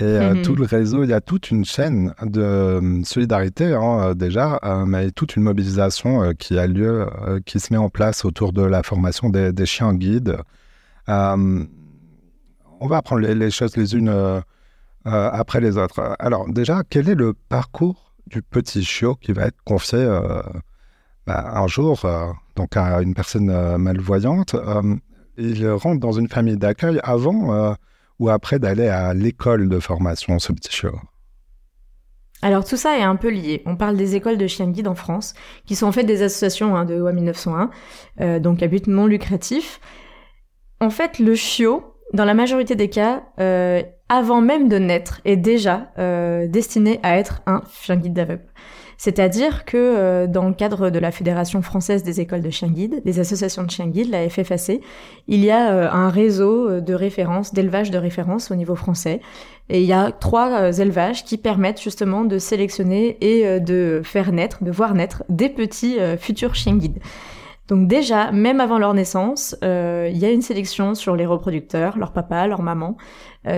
Et 0.00 0.04
euh, 0.04 0.34
mmh 0.34 0.42
tout 0.42 0.56
le 0.56 0.64
réseau, 0.64 1.04
il 1.04 1.10
y 1.10 1.12
a 1.12 1.20
toute 1.20 1.50
une 1.50 1.66
chaîne 1.66 2.14
de 2.22 2.40
euh, 2.40 3.04
solidarité 3.04 3.74
hein, 3.74 4.00
euh, 4.00 4.14
déjà, 4.14 4.58
mais 4.86 5.10
toute 5.10 5.36
une 5.36 5.42
mobilisation 5.42 6.32
qui 6.34 6.58
a 6.58 6.66
lieu, 6.66 7.06
qui 7.44 7.60
se 7.60 7.72
met 7.72 7.78
en 7.78 7.90
place 7.90 8.24
autour 8.24 8.54
de 8.54 8.62
la 8.62 8.82
formation 8.82 9.28
des, 9.28 9.66
chiens 9.66 9.92
guides. 9.94 10.38
on 11.06 11.66
va 12.80 12.96
apprendre 12.96 13.20
les, 13.20 13.50
choses 13.50 13.76
les 13.76 13.94
unes 13.94 14.42
après 15.04 15.60
les 15.60 15.76
autres. 15.76 16.16
Alors 16.18 16.48
déjà, 16.48 16.82
quel 16.88 17.08
est 17.10 17.14
le 17.14 17.34
parcours 17.50 18.14
du 18.26 18.40
petit 18.42 18.82
chiot 18.82 19.16
qui 19.16 19.32
va 19.32 19.46
être 19.46 19.62
confié 19.64 20.02
bah, 21.26 21.52
un 21.54 21.66
jour 21.66 22.06
donc 22.56 22.76
à 22.76 23.02
une 23.02 23.12
personne 23.12 23.76
malvoyante? 23.76 24.56
Il 25.36 25.68
rentre 25.68 26.00
dans 26.00 26.12
une 26.12 26.28
famille 26.28 26.56
d'accueil 26.56 27.00
avant 27.02 27.76
ou 28.20 28.28
après 28.28 28.60
d'aller 28.60 28.86
à 28.86 29.12
l'école 29.14 29.68
de 29.68 29.80
formation, 29.80 30.38
ce 30.38 30.52
petit 30.52 30.70
chiot 30.70 31.00
alors 32.42 32.64
tout 32.64 32.78
ça 32.78 32.96
est 32.96 33.02
un 33.02 33.16
peu 33.16 33.28
lié. 33.28 33.62
On 33.66 33.76
parle 33.76 33.98
des 33.98 34.16
écoles 34.16 34.38
de 34.38 34.46
chiens 34.46 34.70
guides 34.70 34.88
en 34.88 34.94
France, 34.94 35.34
qui 35.66 35.76
sont 35.76 35.86
en 35.86 35.92
fait 35.92 36.04
des 36.04 36.22
associations 36.22 36.74
hein, 36.74 36.86
de 36.86 36.94
loi 36.94 37.12
1901, 37.12 37.70
euh, 38.22 38.40
donc 38.40 38.62
à 38.62 38.66
but 38.66 38.86
non 38.86 39.06
lucratif. 39.06 39.78
En 40.80 40.88
fait, 40.88 41.18
le 41.18 41.34
chiot, 41.34 41.84
dans 42.14 42.24
la 42.24 42.32
majorité 42.32 42.76
des 42.76 42.88
cas, 42.88 43.24
euh, 43.40 43.82
avant 44.08 44.40
même 44.40 44.70
de 44.70 44.78
naître, 44.78 45.20
est 45.26 45.36
déjà 45.36 45.92
euh, 45.98 46.48
destiné 46.48 46.98
à 47.02 47.18
être 47.18 47.42
un 47.44 47.60
chien 47.70 47.96
guide 47.96 48.14
d'aveugle. 48.14 48.46
C'est-à-dire 49.02 49.64
que 49.64 49.78
euh, 49.78 50.26
dans 50.26 50.46
le 50.46 50.52
cadre 50.52 50.90
de 50.90 50.98
la 50.98 51.10
Fédération 51.10 51.62
française 51.62 52.02
des 52.02 52.20
écoles 52.20 52.42
de 52.42 52.50
chiens 52.50 52.68
guides, 52.68 53.00
des 53.06 53.18
associations 53.18 53.62
de 53.62 53.70
chiens 53.70 53.86
guides, 53.86 54.10
la 54.10 54.28
FFAC, 54.28 54.78
il 55.26 55.42
y 55.42 55.50
a 55.50 55.72
euh, 55.72 55.88
un 55.90 56.10
réseau 56.10 56.68
euh, 56.68 56.80
de 56.82 56.92
référence, 56.92 57.54
d'élevage 57.54 57.90
de 57.90 57.96
référence 57.96 58.50
au 58.50 58.56
niveau 58.56 58.74
français. 58.74 59.22
Et 59.70 59.80
il 59.80 59.86
y 59.86 59.94
a 59.94 60.12
trois 60.12 60.78
élevages 60.78 61.24
qui 61.24 61.38
permettent 61.38 61.80
justement 61.80 62.26
de 62.26 62.38
sélectionner 62.38 63.16
et 63.22 63.58
de 63.60 64.02
faire 64.04 64.32
naître, 64.32 64.62
de 64.62 64.70
voir 64.70 64.92
naître 64.92 65.24
des 65.30 65.48
petits 65.48 65.96
futurs 66.18 66.56
chiens 66.56 66.76
guides. 66.76 66.98
Donc 67.68 67.86
déjà, 67.86 68.32
même 68.32 68.60
avant 68.60 68.78
leur 68.78 68.94
naissance, 68.94 69.56
il 69.62 70.18
y 70.18 70.24
a 70.24 70.30
une 70.30 70.42
sélection 70.42 70.96
sur 70.96 71.14
les 71.14 71.24
reproducteurs, 71.24 71.96
leur 71.98 72.12
papa, 72.12 72.48
leur 72.48 72.62
maman, 72.62 72.96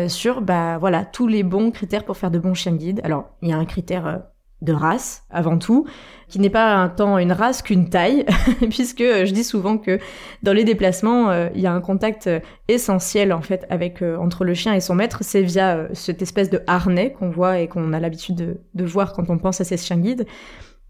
sur 0.09 0.43
bah 0.43 0.77
voilà 0.77 1.07
tous 1.07 1.29
les 1.29 1.43
bons 1.43 1.71
critères 1.71 2.05
pour 2.05 2.19
faire 2.19 2.31
de 2.31 2.39
bons 2.39 2.53
chiens 2.53 2.77
guides. 2.77 3.01
Alors 3.05 3.31
il 3.41 3.49
y 3.49 3.53
a 3.55 3.57
un 3.57 3.65
critère 3.65 4.21
de 4.63 4.73
race 4.73 5.25
avant 5.31 5.59
tout, 5.59 5.87
qui 6.29 6.39
n'est 6.39 6.51
pas 6.51 6.89
temps 6.89 7.19
une 7.19 7.33
race 7.33 7.61
qu'une 7.61 7.91
taille, 7.91 8.25
puisque 8.71 9.03
euh, 9.03 9.27
je 9.27 9.33
dis 9.33 9.45
souvent 9.45 9.77
que 9.77 9.99
dans 10.43 10.55
les 10.55 10.65
déplacements, 10.65 11.31
euh, 11.31 11.49
il 11.55 11.61
y 11.61 11.67
a 11.67 11.73
un 11.73 11.81
contact 11.83 12.27
euh, 12.27 12.41
essentiel 12.69 13.33
en 13.35 13.43
fait 13.43 13.67
avec 13.69 14.03
entre 14.03 14.45
le 14.45 14.55
chien 14.55 14.73
et 14.73 14.81
son 14.81 14.95
maître, 14.95 15.19
c'est 15.21 15.43
via 15.43 15.89
cette 15.93 16.23
espèce 16.23 16.49
de 16.49 16.63
harnais 16.67 17.13
qu'on 17.13 17.29
voit 17.31 17.59
et 17.59 17.69
qu'on 17.69 17.93
a 17.93 18.01
l'habitude 18.01 18.37
de, 18.37 18.61
de, 18.75 18.85
voir 18.85 19.13
quand 19.13 19.29
on 19.29 19.37
pense 19.37 19.61
à 19.61 19.65
ces 19.65 19.77
chiens 19.77 19.99
guides. 19.99 20.27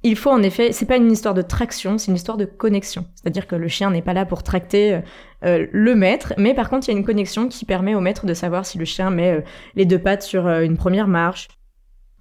Il 0.04 0.16
faut 0.16 0.30
en 0.30 0.42
effet, 0.42 0.72
c'est 0.72 0.86
pas 0.86 0.96
une 0.96 1.10
histoire 1.10 1.34
de 1.34 1.42
traction, 1.42 1.96
c'est 1.96 2.10
une 2.10 2.16
histoire 2.16 2.36
de 2.36 2.44
connexion. 2.44 3.06
C'est-à-dire 3.14 3.46
que 3.46 3.56
le 3.56 3.68
chien 3.68 3.90
n'est 3.90 4.02
pas 4.02 4.14
là 4.14 4.26
pour 4.26 4.42
tracter 4.42 5.00
le 5.42 5.94
maître, 5.94 6.34
mais 6.38 6.54
par 6.54 6.70
contre 6.70 6.88
il 6.88 6.92
y 6.92 6.94
a 6.94 6.98
une 6.98 7.04
connexion 7.04 7.46
qui 7.46 7.64
permet 7.64 7.94
au 7.94 8.00
maître 8.00 8.26
de 8.26 8.34
savoir 8.34 8.66
si 8.66 8.78
le 8.78 8.84
chien 8.84 9.10
met 9.10 9.44
les 9.76 9.84
deux 9.84 10.00
pattes 10.00 10.22
sur 10.22 10.48
une 10.48 10.76
première 10.76 11.06
marche, 11.06 11.48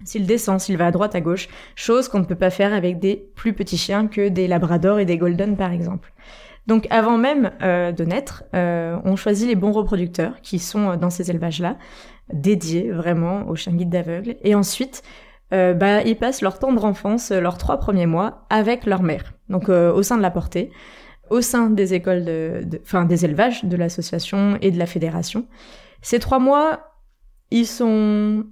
s'il 0.04 0.26
descend, 0.26 0.60
s'il 0.60 0.76
va 0.76 0.86
à 0.86 0.90
droite, 0.90 1.14
à 1.14 1.20
gauche, 1.20 1.48
chose 1.74 2.08
qu'on 2.08 2.18
ne 2.18 2.24
peut 2.24 2.34
pas 2.36 2.50
faire 2.50 2.72
avec 2.72 2.98
des 2.98 3.16
plus 3.34 3.52
petits 3.52 3.76
chiens 3.76 4.06
que 4.06 4.28
des 4.28 4.46
labradors 4.48 4.98
et 4.98 5.04
des 5.04 5.18
golden 5.18 5.56
par 5.56 5.72
exemple. 5.72 6.12
Donc 6.66 6.86
avant 6.90 7.18
même 7.18 7.50
euh, 7.62 7.92
de 7.92 8.04
naître, 8.04 8.44
euh, 8.54 8.96
on 9.04 9.16
choisit 9.16 9.48
les 9.48 9.56
bons 9.56 9.72
reproducteurs 9.72 10.40
qui 10.42 10.58
sont 10.58 10.90
euh, 10.90 10.96
dans 10.96 11.10
ces 11.10 11.30
élevages-là, 11.30 11.76
dédiés 12.32 12.90
vraiment 12.90 13.48
aux 13.48 13.56
chiens 13.56 13.72
guides 13.72 13.90
d'aveugles. 13.90 14.36
Et 14.42 14.54
ensuite, 14.54 15.02
bah, 15.50 16.00
ils 16.02 16.16
passent 16.16 16.40
leur 16.40 16.58
tendre 16.58 16.82
enfance, 16.86 17.30
leurs 17.30 17.58
trois 17.58 17.76
premiers 17.76 18.06
mois, 18.06 18.46
avec 18.48 18.86
leur 18.86 19.02
mère. 19.02 19.34
Donc 19.50 19.68
au 19.68 20.02
sein 20.02 20.16
de 20.16 20.22
la 20.22 20.30
portée, 20.30 20.70
au 21.28 21.42
sein 21.42 21.68
des 21.68 21.92
écoles 21.92 22.24
de, 22.24 22.62
enfin 22.82 23.04
des 23.04 23.26
élevages 23.26 23.62
de 23.62 23.76
l'association 23.76 24.56
et 24.62 24.70
de 24.70 24.78
la 24.78 24.86
fédération. 24.86 25.46
Ces 26.00 26.20
trois 26.20 26.38
mois, 26.38 26.94
ils 27.50 27.66
sont 27.66 28.46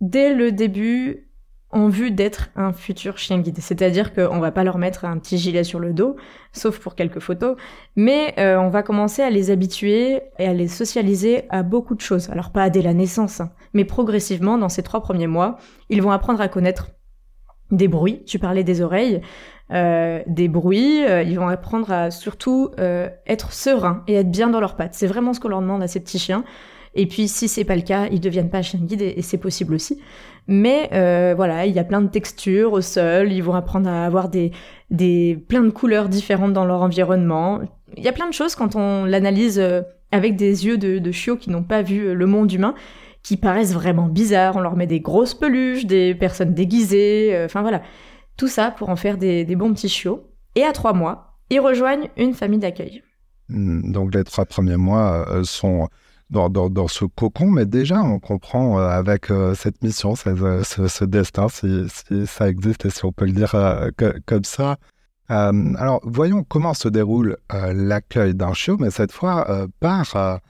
dès 0.00 0.34
le 0.34 0.52
début 0.52 1.30
en 1.72 1.88
vue 1.88 2.10
d'être 2.10 2.50
un 2.56 2.72
futur 2.72 3.16
chien 3.18 3.38
guide. 3.38 3.58
C'est-à-dire 3.60 4.12
qu'on 4.12 4.40
va 4.40 4.50
pas 4.50 4.64
leur 4.64 4.78
mettre 4.78 5.04
un 5.04 5.18
petit 5.18 5.38
gilet 5.38 5.62
sur 5.64 5.78
le 5.78 5.92
dos, 5.92 6.16
sauf 6.52 6.78
pour 6.80 6.96
quelques 6.96 7.20
photos, 7.20 7.56
mais 7.96 8.34
euh, 8.38 8.56
on 8.56 8.70
va 8.70 8.82
commencer 8.82 9.22
à 9.22 9.30
les 9.30 9.50
habituer 9.50 10.20
et 10.38 10.46
à 10.46 10.52
les 10.52 10.68
socialiser 10.68 11.44
à 11.48 11.62
beaucoup 11.62 11.94
de 11.94 12.00
choses. 12.00 12.28
Alors 12.30 12.50
pas 12.50 12.68
dès 12.70 12.82
la 12.82 12.94
naissance, 12.94 13.40
hein, 13.40 13.52
mais 13.72 13.84
progressivement, 13.84 14.58
dans 14.58 14.68
ces 14.68 14.82
trois 14.82 15.00
premiers 15.00 15.28
mois, 15.28 15.58
ils 15.90 16.02
vont 16.02 16.10
apprendre 16.10 16.40
à 16.40 16.48
connaître 16.48 16.88
des 17.70 17.86
bruits. 17.86 18.24
Tu 18.24 18.40
parlais 18.40 18.64
des 18.64 18.82
oreilles. 18.82 19.20
Euh, 19.72 20.20
des 20.26 20.48
bruits, 20.48 21.04
euh, 21.04 21.22
ils 21.22 21.38
vont 21.38 21.46
apprendre 21.46 21.92
à 21.92 22.10
surtout 22.10 22.70
être 22.78 23.52
sereins 23.52 24.02
et 24.08 24.14
être 24.14 24.30
bien 24.30 24.48
dans 24.48 24.58
leurs 24.58 24.74
pattes. 24.74 24.94
C'est 24.94 25.06
vraiment 25.06 25.32
ce 25.34 25.38
qu'on 25.38 25.48
leur 25.48 25.60
demande 25.60 25.84
à 25.84 25.86
ces 25.86 26.00
petits 26.00 26.18
chiens. 26.18 26.42
Et 26.94 27.06
puis 27.06 27.28
si 27.28 27.48
c'est 27.48 27.64
pas 27.64 27.76
le 27.76 27.82
cas, 27.82 28.08
ils 28.10 28.20
deviennent 28.20 28.50
pas 28.50 28.62
chiens 28.62 28.80
guides 28.80 29.02
et, 29.02 29.22
c'est 29.22 29.38
possible 29.38 29.74
aussi. 29.74 29.98
Mais 30.46 30.90
euh, 30.92 31.34
voilà, 31.36 31.66
il 31.66 31.74
y 31.74 31.78
a 31.78 31.84
plein 31.84 32.00
de 32.00 32.08
textures 32.08 32.72
au 32.72 32.80
sol, 32.80 33.32
ils 33.32 33.42
vont 33.42 33.54
apprendre 33.54 33.88
à 33.88 34.04
avoir 34.04 34.28
des, 34.28 34.50
des 34.90 35.38
plein 35.48 35.62
de 35.62 35.70
couleurs 35.70 36.08
différentes 36.08 36.52
dans 36.52 36.64
leur 36.64 36.82
environnement. 36.82 37.60
il 37.96 38.02
y 38.02 38.08
a 38.08 38.12
plein 38.12 38.28
de 38.28 38.34
choses 38.34 38.54
quand 38.54 38.74
on 38.74 39.04
l'analyse 39.04 39.62
avec 40.12 40.36
des 40.36 40.66
yeux 40.66 40.78
de, 40.78 41.12
chiots 41.12 41.36
qui 41.36 41.50
n'ont 41.50 41.62
pas 41.62 41.82
vu 41.82 42.14
le 42.14 42.26
monde 42.26 42.52
humain 42.52 42.74
qui 43.22 43.36
paraissent 43.36 43.74
vraiment 43.74 44.06
bizarres. 44.06 44.56
On 44.56 44.60
leur 44.60 44.76
met 44.76 44.86
des 44.86 45.00
grosses 45.00 45.34
peluches, 45.34 45.84
des 45.84 46.14
personnes 46.14 46.54
déguisées, 46.54 47.40
enfin 47.44 47.60
voilà. 47.60 47.82
Tout 48.40 48.48
ça 48.48 48.70
pour 48.70 48.88
en 48.88 48.96
faire 48.96 49.18
des, 49.18 49.44
bons 49.54 49.74
petits 49.74 49.90
chiots. 49.90 50.24
Et 50.54 50.64
à 50.64 50.72
trois 50.72 50.94
mois, 50.94 51.36
ils 51.50 51.60
rejoignent 51.60 52.08
une 52.16 52.32
famille 52.32 52.58
d'accueil. 52.58 53.02
Hmm, 53.50 53.92
donc 53.92 54.14
les 54.14 54.24
trois 54.24 54.46
premiers 54.46 54.76
mois 54.76 55.26
euh, 55.28 55.44
sont 55.44 55.88
dans, 56.30 56.88
ce 56.88 57.04
cocon, 57.04 57.50
mais 57.50 57.66
déjà 57.66 58.02
on 58.02 58.18
comprend 58.18 58.78
euh, 58.78 58.88
avec 58.88 59.30
euh, 59.30 59.54
cette 59.54 59.82
mission, 59.82 60.14
ce, 60.14 60.62
ce, 60.88 61.04
destin, 61.04 61.48
si, 61.48 61.86
ça 62.26 62.48
existe 62.48 62.86
et 62.86 62.90
si 62.90 63.04
on 63.04 63.12
peut 63.12 63.26
le 63.26 63.32
dire 63.32 63.54
comme 64.26 64.44
ça. 64.44 64.76
alors 65.28 66.00
voyons 66.04 66.44
comment 66.44 66.74
se 66.74 66.88
déroule 66.88 67.36
l'accueil 67.50 68.34
d'un 68.34 68.52
chiot, 68.52 68.76
mais 68.78 68.90
cette 68.90 69.12
fois 69.12 69.66
par 69.80 70.40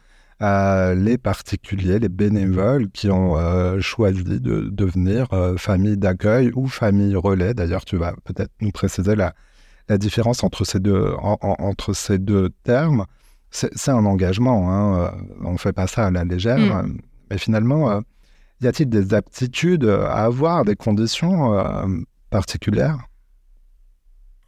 les 0.40 1.18
particuliers, 1.18 1.98
les 1.98 2.08
bénévoles 2.08 2.90
qui 2.90 3.10
ont 3.10 3.36
choisi 3.80 4.40
de 4.40 4.68
devenir 4.70 5.28
famille 5.56 5.96
d'accueil 5.96 6.50
ou 6.54 6.66
famille 6.66 7.16
relais. 7.16 7.54
D'ailleurs, 7.54 7.84
tu 7.84 7.96
vas 7.96 8.14
peut-être 8.24 8.52
nous 8.60 8.70
préciser 8.70 9.14
la, 9.14 9.34
la 9.90 9.98
différence 9.98 10.44
entre 10.44 10.64
ces 10.64 10.78
deux, 10.78 11.12
entre 11.20 11.92
ces 11.92 12.18
deux 12.18 12.50
termes, 12.62 13.04
c'est 13.50 13.90
un 13.90 14.04
engagement. 14.06 14.70
Hein. 14.70 14.98
Euh, 14.98 15.10
on 15.44 15.52
ne 15.52 15.58
fait 15.58 15.72
pas 15.72 15.86
ça 15.86 16.06
à 16.06 16.10
la 16.10 16.24
légère. 16.24 16.58
Mm. 16.58 16.98
Mais 17.30 17.38
finalement, 17.38 17.90
euh, 17.90 18.00
y 18.60 18.66
a-t-il 18.66 18.88
des 18.88 19.14
aptitudes 19.14 19.84
à 19.84 20.24
avoir, 20.24 20.64
des 20.64 20.76
conditions 20.76 21.54
euh, 21.54 21.86
particulières? 22.30 22.98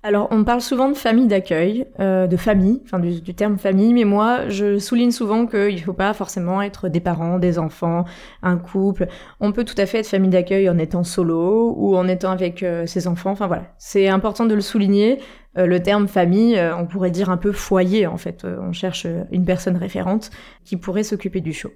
Alors, 0.05 0.27
on 0.33 0.43
parle 0.43 0.61
souvent 0.61 0.89
de 0.89 0.95
famille 0.95 1.29
d'accueil, 1.29 1.87
euh, 2.01 2.27
de 2.27 2.37
famille, 2.37 2.81
enfin 2.85 2.99
du, 2.99 3.23
terme 3.35 3.57
famille, 3.57 3.95
mais 3.95 4.03
moi, 4.03 4.49
je 4.49 4.81
souligne 4.81 5.13
souvent 5.13 5.47
qu'il 5.47 5.77
ne 5.77 5.81
faut 5.81 5.93
pas 5.93 6.13
forcément 6.13 6.61
être 6.61 6.89
des 6.89 6.99
parents, 6.99 7.39
des 7.39 7.61
enfants, 7.61 8.05
un 8.43 8.57
couple. 8.57 9.07
On 9.39 9.53
peut 9.53 9.63
tout 9.63 9.77
à 9.79 9.87
fait 9.87 9.99
être 9.99 10.09
famille 10.09 10.31
d'accueil 10.31 10.69
en 10.69 10.77
étant 10.77 11.05
solo 11.05 11.73
ou 11.77 11.97
en 11.97 12.09
étant 12.09 12.33
avec 12.33 12.65
euh, 12.65 12.85
ses 12.85 13.07
enfants. 13.07 13.31
Enfin 13.31 13.47
voilà, 13.47 13.63
c'est 13.79 14.09
important 14.09 14.45
de 14.45 14.55
le 14.57 14.61
souligner. 14.61 15.21
Euh, 15.59 15.67
le 15.67 15.83
terme 15.83 16.09
famille, 16.09 16.59
on 16.77 16.87
pourrait 16.87 17.11
dire 17.11 17.31
un 17.31 17.37
peu 17.37 17.53
foyer 17.53 18.07
en 18.07 18.17
fait. 18.17 18.45
on 18.45 18.73
cherche 18.73 19.07
une 19.31 19.45
personne 19.45 19.77
référente 19.77 20.31
qui 20.65 20.77
pourrait 20.77 21.05
s'occuper 21.05 21.41
du 21.41 21.53
show. 21.53 21.71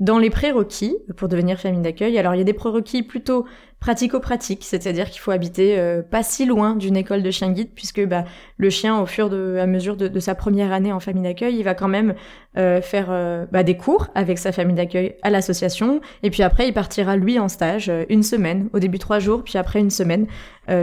Dans 0.00 0.18
les 0.18 0.30
prérequis 0.30 0.96
pour 1.16 1.28
devenir 1.28 1.60
famille 1.60 1.82
d'accueil, 1.82 2.18
alors 2.18 2.34
il 2.34 2.38
y 2.38 2.40
a 2.40 2.44
des 2.44 2.52
prérequis 2.52 3.02
plutôt 3.02 3.46
pratico-pratiques, 3.82 4.62
c'est-à-dire 4.64 5.10
qu'il 5.10 5.20
faut 5.20 5.32
habiter 5.32 5.76
euh, 5.76 6.02
pas 6.02 6.22
si 6.22 6.46
loin 6.46 6.76
d'une 6.76 6.96
école 6.96 7.22
de 7.22 7.30
chien 7.32 7.50
guide, 7.50 7.70
puisque 7.74 8.04
bah, 8.06 8.24
le 8.56 8.70
chien, 8.70 9.00
au 9.00 9.06
fur 9.06 9.34
et 9.34 9.60
à 9.60 9.66
mesure 9.66 9.96
de, 9.96 10.20
sa 10.20 10.36
première 10.36 10.72
année 10.72 10.92
en 10.92 11.00
famille 11.00 11.24
d'accueil, 11.24 11.56
il 11.56 11.64
va 11.64 11.74
quand 11.74 11.88
même 11.88 12.14
euh, 12.56 12.80
faire 12.80 13.08
euh, 13.10 13.44
bah, 13.50 13.64
des 13.64 13.76
cours 13.76 14.06
avec 14.14 14.38
sa 14.38 14.52
famille 14.52 14.76
d'accueil 14.76 15.16
à 15.22 15.30
l'association, 15.30 16.00
et 16.22 16.30
puis 16.30 16.44
après 16.44 16.68
il 16.68 16.72
partira 16.72 17.16
lui 17.16 17.40
en 17.40 17.48
stage 17.48 17.90
une 18.08 18.22
semaine, 18.22 18.68
au 18.72 18.78
début 18.78 19.00
trois 19.00 19.18
jours, 19.18 19.42
puis 19.42 19.58
après 19.58 19.80
une 19.80 19.90
semaine, 19.90 20.26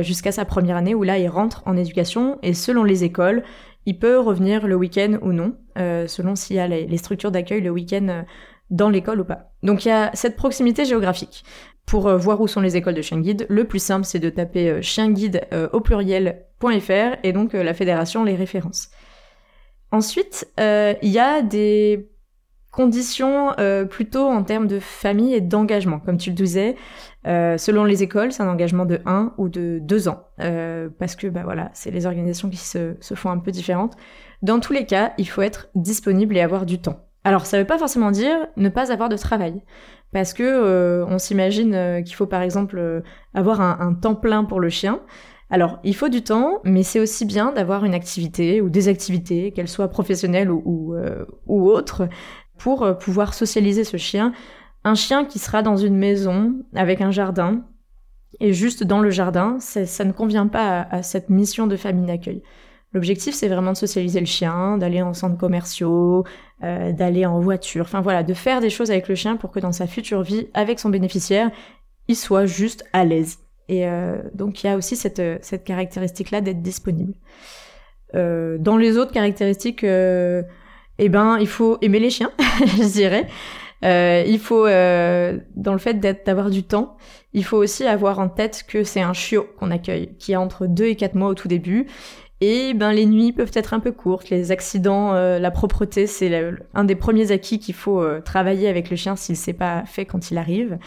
jusqu'à 0.02 0.34
sa 0.34 0.44
première 0.44 0.76
année 0.76 0.94
où 0.94 1.04
là 1.04 1.18
il 1.18 1.30
rentre 1.30 1.64
en 1.66 1.78
éducation, 1.78 2.38
et 2.44 2.54
selon 2.54 2.84
les 2.84 3.06
écoles, 3.06 3.44
il 3.86 3.98
peut 3.98 4.20
revenir 4.20 4.68
le 4.68 4.76
week-end 4.76 5.18
ou 5.22 5.32
non, 5.32 5.56
selon 5.78 6.36
s'il 6.36 6.58
y 6.58 6.60
a 6.60 6.68
les 6.68 6.98
structures 6.98 7.32
d'accueil 7.32 7.62
le 7.62 7.70
week-end 7.70 8.26
dans 8.70 8.90
l'école 8.90 9.22
ou 9.22 9.26
pas. 9.26 9.52
Donc 9.64 9.86
il 9.86 9.90
y 9.90 9.92
a 9.92 10.12
cette 10.14 10.36
proximité 10.36 10.86
géographique. 10.86 11.44
Pour 11.86 12.08
euh, 12.08 12.18
voir 12.18 12.40
où 12.40 12.48
sont 12.48 12.62
les 12.62 12.78
écoles 12.78 12.94
de 12.94 13.02
chien 13.02 13.20
guide, 13.20 13.48
le 13.50 13.66
plus 13.66 13.80
simple 13.80 14.06
c'est 14.06 14.20
de 14.20 14.30
taper 14.30 14.70
euh, 14.70 14.82
euh, 15.54 15.70
au 15.74 15.82
pluriel.fr 15.82 17.18
et 17.24 17.34
donc 17.34 17.54
la 17.54 17.74
fédération 17.74 18.24
les 18.24 18.36
références. 18.36 18.90
Ensuite, 19.92 20.48
il 20.60 21.10
y 21.10 21.18
a 21.18 21.42
des 21.42 22.12
conditions 22.72 23.56
plutôt 23.90 24.28
en 24.28 24.44
termes 24.44 24.68
de 24.68 24.80
famille 24.80 25.34
et 25.34 25.42
d'engagement. 25.42 26.00
Comme 26.00 26.18
tu 26.18 26.30
le 26.30 26.36
disais, 26.36 26.76
selon 27.26 27.86
les 27.86 28.04
écoles, 28.04 28.32
c'est 28.32 28.44
un 28.44 28.50
engagement 28.50 28.86
de 28.86 29.02
1 29.08 29.34
ou 29.40 29.50
de 29.50 29.80
2 29.82 30.08
ans. 30.10 30.28
parce 30.38 31.16
que 31.16 31.26
bah 31.26 31.42
voilà, 31.44 31.72
c'est 31.74 31.90
les 31.90 32.06
organisations 32.06 32.52
qui 32.52 32.58
se 32.58 32.94
font 33.16 33.32
un 33.32 33.40
peu 33.40 33.50
différentes. 33.50 33.96
Dans 34.44 34.60
tous 34.60 34.74
les 34.74 34.86
cas, 34.86 35.14
il 35.18 35.28
faut 35.28 35.42
être 35.42 35.70
disponible 35.74 36.38
et 36.38 36.42
avoir 36.42 36.68
du 36.68 36.80
temps. 36.80 37.09
Alors 37.30 37.46
ça 37.46 37.58
ne 37.58 37.62
veut 37.62 37.68
pas 37.68 37.78
forcément 37.78 38.10
dire 38.10 38.48
ne 38.58 38.70
pas 38.70 38.92
avoir 38.92 39.08
de 39.08 39.16
travail, 39.16 39.62
parce 40.12 40.34
que 40.34 40.42
euh, 40.42 41.06
on 41.06 41.20
s'imagine 41.20 41.76
euh, 41.76 42.02
qu'il 42.02 42.16
faut 42.16 42.26
par 42.26 42.42
exemple 42.42 42.80
euh, 42.80 43.02
avoir 43.36 43.62
un, 43.62 43.94
temps 43.94 44.16
plein 44.16 44.44
pour 44.46 44.60
le 44.60 44.70
chien. 44.70 45.00
Alors 45.52 45.78
il 45.84 45.96
faut 45.96 46.10
du 46.10 46.24
temps, 46.24 46.60
mais 46.64 46.82
c'est 46.82 47.00
aussi 47.00 47.26
bien 47.26 47.52
d'avoir 47.52 47.86
une 47.86 47.94
activité 47.94 48.62
ou 48.62 48.70
des 48.70 48.88
activités, 48.88 49.52
qu'elles 49.52 49.68
soient 49.68 49.90
professionnelles 49.90 50.50
ou, 50.50 50.96
ou, 51.46 51.70
autres, 51.70 52.10
pour 52.58 52.98
pouvoir 52.98 53.36
socialiser 53.36 53.84
ce 53.84 53.98
chien. 53.98 54.34
Un 54.84 54.96
chien 54.96 55.24
qui 55.24 55.38
sera 55.38 55.62
dans 55.62 55.78
une 55.78 55.98
maison 55.98 56.56
avec 56.74 57.00
un 57.00 57.12
jardin, 57.12 57.62
et 58.40 58.54
juste 58.54 58.84
dans 58.84 59.02
le 59.02 59.12
jardin, 59.12 59.58
ça, 59.60 60.04
ne 60.04 60.14
convient 60.14 60.48
pas 60.48 60.82
à 60.90 61.04
cette 61.04 61.30
mission 61.30 61.68
de 61.68 61.76
famille 61.76 62.08
d'accueil. 62.08 62.42
L'objectif, 62.94 63.36
c'est 63.36 63.48
vraiment 63.48 63.74
de 63.74 63.78
socialiser 63.78 64.20
le 64.20 64.26
chien, 64.26 64.80
d'aller 64.80 65.04
en 65.04 65.14
centre 65.14 65.38
commerciaux, 65.38 66.24
euh, 66.62 66.92
d'aller 66.92 67.26
en 67.26 67.40
voiture, 67.40 67.84
enfin 67.86 68.02
voilà, 68.02 68.22
de 68.22 68.34
faire 68.34 68.60
des 68.60 68.70
choses 68.70 68.92
avec 68.92 69.08
le 69.08 69.16
chien 69.16 69.38
pour 69.38 69.50
que 69.50 69.62
dans 69.62 69.72
sa 69.72 69.88
future 69.88 70.24
vie, 70.24 70.48
avec 70.54 70.80
son 70.80 70.90
bénéficiaire, 70.90 71.52
il 72.10 72.18
soit 72.18 72.46
juste 72.46 72.84
à 72.92 73.06
l'aise. 73.06 73.40
Et 73.70 73.88
euh, 73.88 74.18
donc 74.34 74.62
il 74.62 74.68
y 74.68 74.70
a 74.70 74.76
aussi 74.76 74.98
cette, 74.98 75.22
cette 75.42 75.64
caractéristique-là 75.64 76.42
d'être 76.42 76.62
disponible. 76.62 77.14
Euh, 78.14 78.58
dans 78.60 78.76
les 78.76 78.98
autres 78.98 79.14
caractéristiques, 79.14 79.84
eh 79.84 81.10
ben, 81.10 81.38
il 81.40 81.48
faut 81.48 81.78
aimer 81.82 82.00
les 82.00 82.10
chiens, 82.10 82.32
je 82.60 82.92
dirais. 82.92 83.28
il 83.82 84.40
faut, 84.40 84.66
dans 84.66 85.74
le 85.74 85.78
fait 85.78 85.94
d'avoir 86.26 86.50
du 86.50 86.64
temps, 86.64 86.98
il 87.32 87.46
faut 87.46 87.58
aussi 87.58 87.86
avoir 87.86 88.20
en 88.20 88.28
tête 88.28 88.66
que 88.68 88.84
c'est 88.84 89.02
un 89.02 89.14
chiot 89.14 89.48
qu'on 89.58 89.72
accueille, 89.72 90.14
qui 90.18 90.34
a 90.34 90.42
entre 90.42 90.68
2 90.68 90.86
et 90.88 90.96
4 90.98 91.16
mois 91.16 91.30
au 91.30 91.36
tout 91.36 91.48
début, 91.48 91.88
et 92.42 92.74
ben 92.74 92.94
les 92.94 93.06
nuits 93.06 93.34
peuvent 93.34 93.52
être 93.54 93.74
un 93.74 93.80
peu 93.80 93.92
courtes, 93.92 94.30
les 94.30 94.52
accidents, 94.52 95.14
euh, 95.14 95.40
la 95.40 95.52
propreté, 95.52 96.08
c'est 96.08 96.58
un 96.74 96.84
des 96.86 96.96
premiers 96.96 97.32
acquis 97.32 97.60
qu'il 97.60 97.76
faut 97.76 98.02
euh, 98.02 98.22
travailler 98.22 98.70
avec 98.70 98.90
le 98.90 98.96
chien 98.96 99.16
s'il 99.18 99.34
ne 99.34 99.38
s'est 99.38 99.54
pas 99.54 99.84
fait 99.86 100.06
quand 100.06 100.32
il 100.32 100.38
arrive, 100.38 100.78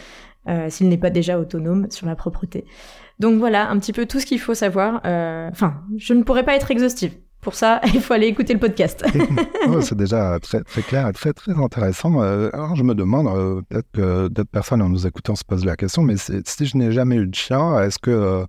euh, 0.48 0.70
s'il 0.70 0.88
n'est 0.88 0.96
pas 0.96 1.10
déjà 1.10 1.38
autonome 1.38 1.88
sur 1.90 2.06
la 2.06 2.16
propreté. 2.16 2.64
Donc 3.18 3.38
voilà, 3.38 3.68
un 3.68 3.78
petit 3.78 3.92
peu 3.92 4.06
tout 4.06 4.18
ce 4.18 4.26
qu'il 4.26 4.40
faut 4.40 4.54
savoir. 4.54 5.00
Enfin, 5.04 5.82
je 5.98 6.14
ne 6.14 6.22
pourrais 6.22 6.44
pas 6.44 6.56
être 6.56 6.70
exhaustive. 6.70 7.12
Pour 7.42 7.54
ça, 7.54 7.80
il 7.92 8.00
faut 8.00 8.14
aller 8.14 8.28
écouter 8.28 8.54
le 8.54 8.60
podcast. 8.60 9.04
c'est 9.82 9.96
déjà 9.96 10.38
très, 10.40 10.62
très 10.62 10.80
clair 10.80 11.06
et 11.06 11.12
très, 11.12 11.34
très 11.34 11.52
intéressant. 11.52 12.20
alors, 12.20 12.76
je 12.76 12.82
me 12.82 12.94
demande, 12.94 13.26
peut-être 13.68 13.88
que 13.92 14.28
d'autres 14.28 14.50
personnes 14.50 14.80
en 14.80 14.88
nous 14.88 15.06
écoutant 15.06 15.34
se 15.34 15.44
posent 15.44 15.66
la 15.66 15.76
question, 15.76 16.02
mais 16.02 16.16
si 16.16 16.66
je 16.66 16.76
n'ai 16.78 16.92
jamais 16.92 17.16
eu 17.16 17.26
de 17.26 17.34
chien, 17.34 17.78
est-ce 17.80 17.98
que 17.98 18.46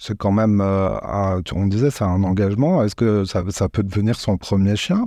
c'est 0.00 0.16
quand 0.16 0.32
même, 0.32 0.62
euh, 0.62 0.98
on 1.54 1.66
disait, 1.66 1.90
c'est 1.90 2.04
un 2.04 2.24
engagement. 2.24 2.82
Est-ce 2.82 2.94
que 2.94 3.24
ça, 3.24 3.68
peut 3.68 3.82
devenir 3.82 4.18
son 4.18 4.38
premier 4.38 4.74
chien? 4.74 5.04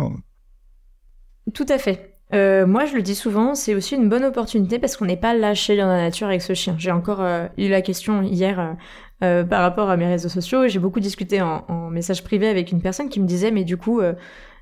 Tout 1.56 1.66
à 1.68 1.80
fait. 1.80 2.14
Euh, 2.36 2.68
moi, 2.68 2.86
je 2.86 2.94
le 2.94 3.02
dis 3.02 3.16
souvent, 3.16 3.56
c'est 3.56 3.74
aussi 3.74 3.96
une 3.96 4.08
bonne 4.08 4.24
opportunité 4.24 4.78
parce 4.78 4.96
qu'on 4.96 5.06
n'est 5.06 5.18
pas 5.18 5.34
lâché 5.34 5.76
dans 5.78 5.88
la 5.88 5.98
nature 5.98 6.28
avec 6.28 6.44
ce 6.44 6.54
chien. 6.54 6.76
J'ai 6.78 6.92
encore 6.92 7.22
euh, 7.22 7.48
eu 7.58 7.70
la 7.70 7.82
question 7.82 8.22
hier 8.22 8.78
par 9.20 9.62
rapport 9.62 9.90
à 9.90 9.96
mes 9.96 10.06
réseaux 10.06 10.30
sociaux. 10.30 10.68
J'ai 10.68 10.80
beaucoup 10.80 11.00
discuté 11.00 11.42
en, 11.42 11.64
en, 11.70 11.90
message 11.90 12.24
privé 12.24 12.48
avec 12.48 12.74
une 12.74 12.82
personne 12.82 13.08
qui 13.08 13.22
me 13.22 13.26
disait, 13.26 13.52
mais 13.52 13.64
du 13.64 13.78
coup, 13.78 14.02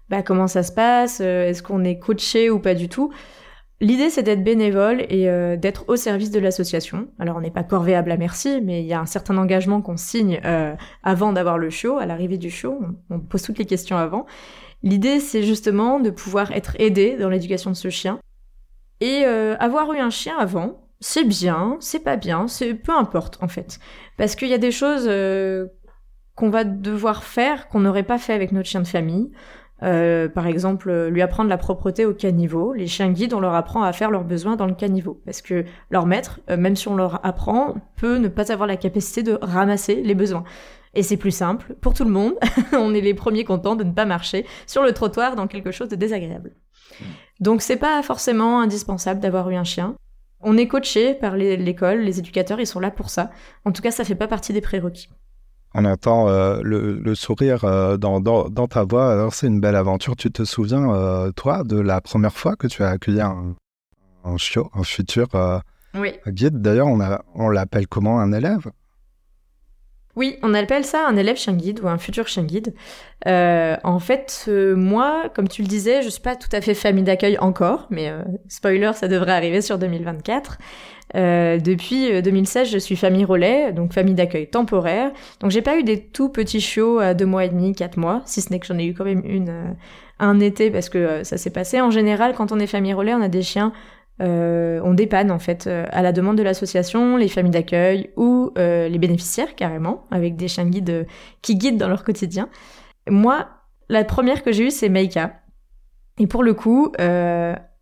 bah, 0.08 0.22
comment 0.22 0.48
ça 0.48 0.62
se 0.62 0.72
passe? 0.72 1.20
Est-ce 1.20 1.64
qu'on 1.64 1.84
est 1.84 1.98
coaché 1.98 2.52
ou 2.52 2.60
pas 2.60 2.76
du 2.76 2.88
tout? 2.88 3.12
L'idée, 3.82 4.12
c'est 4.12 4.22
d'être 4.22 4.44
bénévole 4.44 5.02
et 5.10 5.28
euh, 5.28 5.58
d'être 5.58 5.86
au 5.88 5.96
service 5.96 6.30
de 6.30 6.40
l'association. 6.40 7.08
Alors, 7.18 7.38
on 7.38 7.42
n'est 7.42 7.50
pas 7.50 7.64
corvéable 7.64 8.12
à 8.12 8.18
merci, 8.18 8.62
mais 8.62 8.82
il 8.82 8.86
y 8.86 8.94
a 8.94 9.00
un 9.00 9.08
certain 9.08 9.36
engagement 9.38 9.82
qu'on 9.82 9.98
signe 9.98 10.40
euh, 10.46 10.76
avant 11.02 11.34
d'avoir 11.34 11.58
le 11.58 11.72
show, 11.72 11.98
à 11.98 12.06
l'arrivée 12.06 12.38
du 12.38 12.52
show. 12.52 12.80
On, 13.10 13.20
pose 13.20 13.42
toutes 13.42 13.58
les 13.58 13.66
questions 13.66 13.98
avant. 13.98 14.28
L'idée, 14.84 15.20
c'est 15.20 15.42
justement 15.42 16.00
de 16.00 16.12
pouvoir 16.12 16.52
être 16.52 16.76
aidé 16.80 17.18
dans 17.18 17.30
l'éducation 17.30 17.72
de 17.72 17.76
ce 17.76 17.90
chien. 17.90 18.20
Et 19.00 19.24
euh, 19.26 19.56
avoir 19.58 19.92
eu 19.94 19.98
un 19.98 20.12
chien 20.12 20.38
avant, 20.38 20.88
c'est 21.00 21.24
bien, 21.24 21.78
c'est 21.80 22.04
pas 22.04 22.18
bien, 22.18 22.48
c'est 22.48 22.76
peu 22.76 22.92
importe 22.96 23.40
en 23.42 23.48
fait. 23.48 23.80
Parce 24.16 24.36
qu'il 24.36 24.50
y 24.50 24.54
a 24.54 24.60
des 24.60 24.72
choses 24.72 25.10
qu'on 26.36 26.52
va 26.52 26.64
devoir 26.66 27.24
faire 27.24 27.68
qu'on 27.68 27.80
n'aurait 27.80 28.04
pas 28.04 28.20
fait 28.20 28.34
avec 28.34 28.52
notre 28.52 28.70
chien 28.70 28.82
de 28.82 28.88
famille. 28.88 29.32
Euh, 29.84 30.30
par 30.30 30.48
exemple, 30.48 30.90
euh, 30.90 31.10
lui 31.10 31.22
apprendre 31.22 31.50
la 31.50 31.58
propreté 31.58 32.06
au 32.06 32.14
caniveau. 32.14 32.74
Les 32.74 32.88
chiens 32.88 33.12
guides, 33.12 33.34
on 33.34 33.40
leur 33.40 33.56
apprend 33.56 33.84
à 33.84 33.94
faire 33.94 34.12
leurs 34.12 34.24
besoins 34.24 34.56
dans 34.56 34.68
le 34.68 34.76
caniveau. 34.76 35.22
Parce 35.26 35.42
que 35.42 35.66
leur 35.90 36.06
maître, 36.06 36.40
euh, 36.50 36.58
même 36.58 36.76
si 36.76 36.88
on 36.88 36.96
leur 36.96 37.26
apprend, 37.26 37.76
peut 37.96 38.18
ne 38.18 38.28
pas 38.28 38.52
avoir 38.52 38.68
la 38.68 38.78
capacité 38.78 39.24
de 39.24 39.38
ramasser 39.42 39.96
les 39.96 40.16
besoins. 40.16 40.44
Et 40.94 41.04
c'est 41.04 41.18
plus 41.18 41.32
simple 41.32 41.74
pour 41.82 41.94
tout 41.94 42.04
le 42.04 42.12
monde. 42.12 42.36
on 42.74 42.94
est 42.94 43.02
les 43.02 43.14
premiers 43.14 43.44
contents 43.44 43.76
de 43.76 43.84
ne 43.84 43.92
pas 43.92 44.06
marcher 44.06 44.46
sur 44.68 44.84
le 44.84 44.92
trottoir 44.92 45.36
dans 45.36 45.48
quelque 45.48 45.72
chose 45.72 45.90
de 45.90 45.96
désagréable. 45.96 46.52
Donc 47.40 47.62
c'est 47.62 47.78
pas 47.78 48.04
forcément 48.04 48.62
indispensable 48.62 49.20
d'avoir 49.20 49.50
eu 49.50 49.56
un 49.56 49.64
chien. 49.64 49.96
On 50.42 50.58
est 50.58 50.68
coaché 50.68 51.14
par 51.14 51.38
l'école, 51.38 52.00
les 52.00 52.20
éducateurs, 52.20 52.60
ils 52.60 52.68
sont 52.68 52.80
là 52.80 52.92
pour 52.92 53.10
ça. 53.10 53.30
En 53.64 53.72
tout 53.72 53.82
cas, 53.82 53.92
ça 53.92 54.04
fait 54.04 54.16
pas 54.16 54.28
partie 54.28 54.54
des 54.54 54.62
prérequis. 54.62 55.08
On 55.74 55.86
entend 55.86 56.28
le, 56.62 57.16
sourire 57.16 57.62
dans, 57.98 58.20
dans, 58.20 58.68
ta 58.68 58.84
voix. 58.84 59.12
Alors, 59.14 59.34
c'est 59.34 59.48
une 59.48 59.62
belle 59.62 59.76
aventure. 59.78 60.16
Tu 60.16 60.32
te 60.32 60.44
souviens, 60.44 61.32
toi, 61.36 61.64
de 61.64 61.80
la 61.80 62.02
première 62.02 62.34
fois 62.34 62.56
que 62.56 62.68
tu 62.68 62.84
as 62.84 62.90
accueilli 62.90 63.22
un, 63.22 63.56
un 64.26 64.38
chiot, 64.38 64.70
un 64.74 64.84
futur 64.84 65.28
guide? 66.28 66.62
D'ailleurs, 66.62 66.88
on, 66.88 67.00
on 67.36 67.50
l'appelle 67.50 67.88
comment 67.88 68.20
un 68.20 68.34
élève? 68.34 68.70
Oui, 70.16 70.38
on 70.44 70.54
appelle 70.54 70.84
ça 70.84 71.08
un 71.08 71.16
élève 71.16 71.38
chien 71.38 71.54
guide 71.54 71.80
ou 71.82 71.88
un 71.88 71.98
futur 71.98 72.28
chien 72.28 72.44
guide. 72.44 72.74
Euh, 73.28 73.78
en 73.84 74.00
fait, 74.00 74.46
euh, 74.48 74.76
moi, 74.76 75.30
comme 75.34 75.48
tu 75.48 75.62
le 75.62 75.68
disais, 75.68 76.02
je 76.02 76.10
suis 76.10 76.22
pas 76.22 76.36
tout 76.36 76.50
à 76.52 76.62
fait 76.62 76.74
famille 76.74 77.04
d'accueil 77.04 77.38
encore, 77.38 77.88
mais 77.90 78.10
euh, 78.10 78.22
spoiler, 78.48 78.92
ça 78.94 79.08
devrait 79.08 79.32
arriver 79.32 79.62
sur 79.62 79.78
2024. 79.78 80.58
depuis 81.14 82.22
2016, 82.22 82.70
je 82.70 82.78
suis 82.78 82.96
famille 82.96 83.26
relais, 83.26 83.72
donc 83.72 83.94
famille 83.94 84.16
d'accueil 84.16 84.48
temporaire. 84.48 85.12
Donc 85.40 85.52
j'ai 85.52 85.62
pas 85.62 85.78
eu 85.78 85.84
des 85.84 86.02
tout 86.02 86.30
petits 86.30 86.62
chiots 86.62 87.00
à 87.00 87.14
deux 87.14 87.26
mois 87.26 87.46
et 87.46 87.50
demi, 87.50 87.74
quatre 87.74 87.98
mois, 87.98 88.22
si 88.26 88.42
ce 88.42 88.50
n'est 88.50 88.60
que 88.60 88.66
j'en 88.66 88.78
ai 88.78 88.86
eu 88.86 88.94
quand 88.94 89.06
même 89.06 89.24
une 89.26 89.76
un 90.22 90.40
été 90.40 90.70
parce 90.70 90.88
que 90.88 91.24
ça 91.24 91.38
s'est 91.38 91.50
passé. 91.50 91.82
En 91.82 91.90
général, 91.90 92.34
quand 92.36 92.52
on 92.52 92.60
est 92.60 92.68
famille 92.68 92.94
relais, 92.94 93.14
on 93.14 93.22
a 93.22 93.28
des 93.28 93.42
chiens 93.42 93.74
euh, 93.74 94.01
on 94.22 94.94
dépanne 94.94 95.32
en 95.32 95.40
fait 95.40 95.68
euh, 95.68 95.86
à 95.92 96.02
la 96.02 96.12
demande 96.12 96.38
de 96.38 96.44
l'association 96.44 97.18
les 97.18 97.28
familles 97.28 97.52
d'accueil 97.52 98.12
ou 98.18 98.52
euh, 98.58 98.88
les 98.88 99.00
bénéficiaires 99.00 99.56
carrément 99.56 100.06
avec 100.12 100.36
des 100.36 100.48
chiens 100.48 100.66
guides 100.66 101.08
qui 101.42 101.56
guident 101.56 101.78
dans 101.78 101.88
leur 101.88 102.04
quotidien. 102.04 102.50
Moi, 103.10 103.48
la 103.90 104.04
première 104.04 104.44
que 104.44 104.52
j'ai 104.52 104.68
eue 104.68 104.72
c'est 104.72 104.90
Meika 104.90 105.40
et 106.20 106.28
pour 106.28 106.44
le 106.44 106.54
coup 106.54 106.92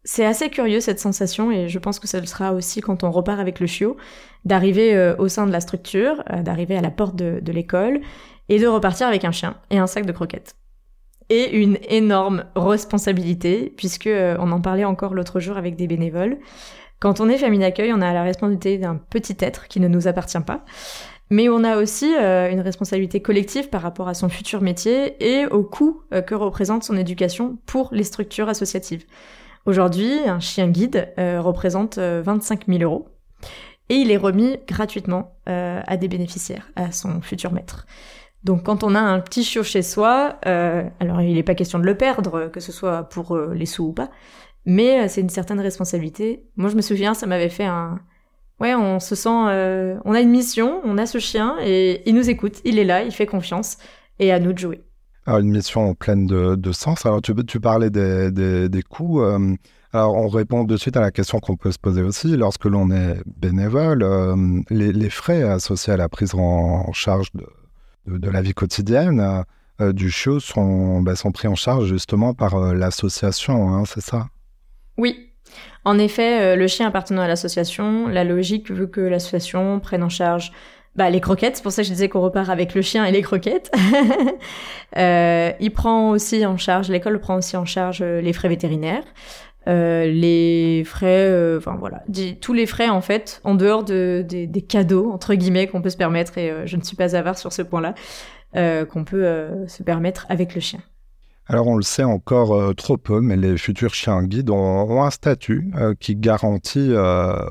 c'est 0.05 0.25
assez 0.25 0.49
curieux 0.49 0.79
cette 0.79 0.99
sensation 0.99 1.51
et 1.51 1.67
je 1.67 1.77
pense 1.77 1.99
que 1.99 2.07
ça 2.07 2.19
le 2.19 2.25
sera 2.25 2.53
aussi 2.53 2.81
quand 2.81 3.03
on 3.03 3.11
repart 3.11 3.39
avec 3.39 3.59
le 3.59 3.67
chiot 3.67 3.97
d'arriver 4.45 5.13
au 5.19 5.27
sein 5.27 5.45
de 5.45 5.51
la 5.51 5.59
structure, 5.59 6.23
d'arriver 6.43 6.77
à 6.77 6.81
la 6.81 6.89
porte 6.89 7.15
de 7.15 7.51
l'école 7.51 7.99
et 8.47 8.59
de 8.59 8.67
repartir 8.67 9.07
avec 9.07 9.25
un 9.25 9.31
chien 9.31 9.57
et 9.69 9.77
un 9.77 9.87
sac 9.87 10.05
de 10.05 10.11
croquettes 10.11 10.55
et 11.29 11.55
une 11.55 11.77
énorme 11.87 12.45
responsabilité, 12.55 13.73
puisque 13.77 14.07
euh, 14.07 14.35
on 14.39 14.51
en 14.51 14.61
parlait 14.61 14.85
encore 14.85 15.13
l'autre 15.13 15.39
jour 15.39 15.57
avec 15.57 15.75
des 15.75 15.87
bénévoles. 15.87 16.37
Quand 16.99 17.21
on 17.21 17.29
est 17.29 17.37
famille 17.37 17.59
d'accueil, 17.59 17.93
on 17.93 18.01
a 18.01 18.11
la 18.13 18.23
responsabilité 18.23 18.77
d'un 18.77 18.95
petit 18.95 19.37
être 19.39 19.67
qui 19.67 19.79
ne 19.79 19.87
nous 19.87 20.07
appartient 20.07 20.39
pas, 20.39 20.65
mais 21.29 21.47
on 21.47 21.63
a 21.63 21.77
aussi 21.77 22.13
euh, 22.15 22.49
une 22.51 22.59
responsabilité 22.59 23.21
collective 23.21 23.69
par 23.69 23.81
rapport 23.81 24.07
à 24.07 24.15
son 24.15 24.27
futur 24.27 24.61
métier 24.61 25.15
et 25.23 25.45
au 25.45 25.63
coût 25.63 26.01
euh, 26.13 26.21
que 26.21 26.35
représente 26.35 26.83
son 26.83 26.97
éducation 26.97 27.57
pour 27.67 27.89
les 27.91 28.03
structures 28.03 28.49
associatives. 28.49 29.05
Aujourd'hui, 29.65 30.11
un 30.25 30.39
chien 30.39 30.67
guide 30.69 31.13
représente 31.17 31.99
25 31.99 32.65
000 32.67 32.81
euros 32.81 33.09
et 33.89 33.95
il 33.95 34.09
est 34.09 34.17
remis 34.17 34.57
gratuitement 34.67 35.35
à 35.45 35.97
des 35.97 36.07
bénéficiaires, 36.07 36.71
à 36.77 36.91
son 36.91 37.21
futur 37.21 37.51
maître. 37.51 37.85
Donc 38.43 38.63
quand 38.63 38.83
on 38.83 38.95
a 38.95 38.99
un 38.99 39.19
petit 39.19 39.43
chiot 39.43 39.63
chez 39.63 39.81
soi, 39.81 40.37
euh, 40.45 40.83
alors 40.99 41.21
il 41.21 41.33
n'est 41.33 41.43
pas 41.43 41.55
question 41.55 41.79
de 41.79 41.85
le 41.85 41.95
perdre, 41.95 42.47
que 42.47 42.59
ce 42.59 42.71
soit 42.71 43.03
pour 43.03 43.35
euh, 43.35 43.53
les 43.53 43.65
sous 43.65 43.87
ou 43.87 43.93
pas, 43.93 44.09
mais 44.65 45.01
euh, 45.01 45.05
c'est 45.09 45.21
une 45.21 45.29
certaine 45.29 45.59
responsabilité. 45.59 46.45
Moi 46.55 46.69
je 46.69 46.75
me 46.75 46.81
souviens, 46.81 47.13
ça 47.13 47.27
m'avait 47.27 47.49
fait 47.49 47.65
un... 47.65 47.99
Ouais, 48.61 48.75
on 48.75 48.99
se 48.99 49.15
sent... 49.15 49.29
on 49.29 50.13
a 50.13 50.19
une 50.19 50.31
mission, 50.31 50.81
on 50.83 50.97
a 50.97 51.05
ce 51.05 51.17
chien, 51.17 51.55
et 51.63 52.01
il 52.05 52.13
nous 52.13 52.29
écoute, 52.29 52.59
il 52.65 52.77
est 52.77 52.83
là, 52.83 53.03
il 53.03 53.11
fait 53.11 53.25
confiance, 53.25 53.77
et 54.19 54.33
à 54.33 54.39
nous 54.39 54.51
de 54.51 54.57
jouer. 54.57 54.83
Alors 55.25 55.39
une 55.39 55.49
mission 55.49 55.93
pleine 55.95 56.27
de, 56.27 56.71
sens. 56.73 57.05
Alors 57.05 57.21
tu, 57.21 57.33
parlais 57.61 57.89
des, 57.89 58.31
des, 58.31 58.81
coûts. 58.81 59.21
alors 59.93 60.13
on 60.13 60.27
répond 60.27 60.65
de 60.65 60.75
suite 60.75 60.97
à 60.97 61.01
la 61.01 61.11
question 61.11 61.39
qu'on 61.39 61.55
peut 61.55 61.71
se 61.71 61.79
poser 61.79 62.01
aussi. 62.01 62.35
Lorsque 62.35 62.65
l'on 62.65 62.91
est 62.91 63.21
bénévole, 63.25 64.05
les, 64.69 65.09
frais 65.09 65.43
associés 65.43 65.93
à 65.93 65.97
la 65.97 66.09
prise 66.09 66.35
en 66.35 66.91
charge 66.91 67.31
de 67.35 67.45
de, 68.17 68.29
la 68.29 68.41
vie 68.41 68.53
quotidienne 68.53 69.19
euh, 69.19 69.41
euh, 69.81 69.93
du 69.93 70.11
chiot 70.11 70.39
sont, 70.39 71.01
bah, 71.01 71.15
sont 71.15 71.31
pris 71.31 71.47
en 71.47 71.55
charge 71.55 71.87
justement 71.87 72.33
par 72.33 72.55
euh, 72.55 72.73
l'association, 72.73 73.69
hein, 73.69 73.83
c'est 73.85 74.01
ça? 74.01 74.27
Oui. 74.97 75.31
En 75.85 75.97
effet, 75.97 76.55
le 76.55 76.67
chien 76.67 76.87
appartenant 76.87 77.21
à 77.21 77.27
l'association, 77.27 78.07
la 78.07 78.23
logique 78.23 78.69
veut 78.69 78.85
que 78.85 79.01
l'association 79.01 79.79
prenne 79.79 80.03
en 80.03 80.09
charge 80.09 80.51
bah, 80.95 81.09
les 81.09 81.21
croquettes. 81.21 81.55
C'est 81.55 81.63
pour 81.63 81.71
ça 81.71 81.81
que 81.81 81.87
je 81.87 81.93
disais 81.93 82.09
qu'on 82.09 82.19
repart 82.19 82.49
avec 82.49 82.75
le 82.75 82.81
chien 82.81 83.05
et 83.05 83.11
les 83.11 83.21
croquettes. 83.21 83.71
il 84.95 85.71
prend 85.73 86.09
aussi 86.09 86.45
en 86.45 86.57
charge, 86.57 86.89
l'école 86.89 87.19
prend 87.19 87.37
aussi 87.37 87.55
en 87.57 87.65
charge 87.65 88.03
les 88.03 88.33
frais 88.33 88.49
vétérinaires. 88.49 89.05
Les 89.69 90.83
frais, 90.85 91.55
enfin 91.57 91.75
voilà, 91.79 92.03
tous 92.41 92.53
les 92.53 92.65
frais 92.65 92.89
en 92.89 93.01
fait, 93.01 93.41
en 93.43 93.55
dehors 93.55 93.83
de, 93.83 94.25
des 94.27 94.61
cadeaux 94.61 95.11
entre 95.11 95.35
guillemets 95.35 95.67
qu'on 95.67 95.81
peut 95.81 95.89
se 95.89 95.97
permettre, 95.97 96.37
et 96.37 96.65
je 96.65 96.75
ne 96.77 96.81
suis 96.81 96.95
pas 96.95 97.15
avare 97.15 97.37
sur 97.37 97.53
ce 97.53 97.61
point-là, 97.61 97.93
qu'on 98.85 99.03
peut 99.03 99.47
se 99.67 99.83
permettre 99.83 100.25
avec 100.29 100.55
le 100.55 100.61
chien. 100.61 100.79
Alors 101.47 101.67
on 101.67 101.75
le 101.75 101.81
sait 101.81 102.03
encore 102.03 102.75
trop 102.75 102.97
peu, 102.97 103.21
mais 103.21 103.35
les 103.35 103.57
futurs 103.57 103.93
chiens 103.93 104.23
guides 104.23 104.51
ont, 104.51 105.03
un 105.03 105.09
statut 105.09 105.71
qui 105.99 106.15
garantit 106.15 106.91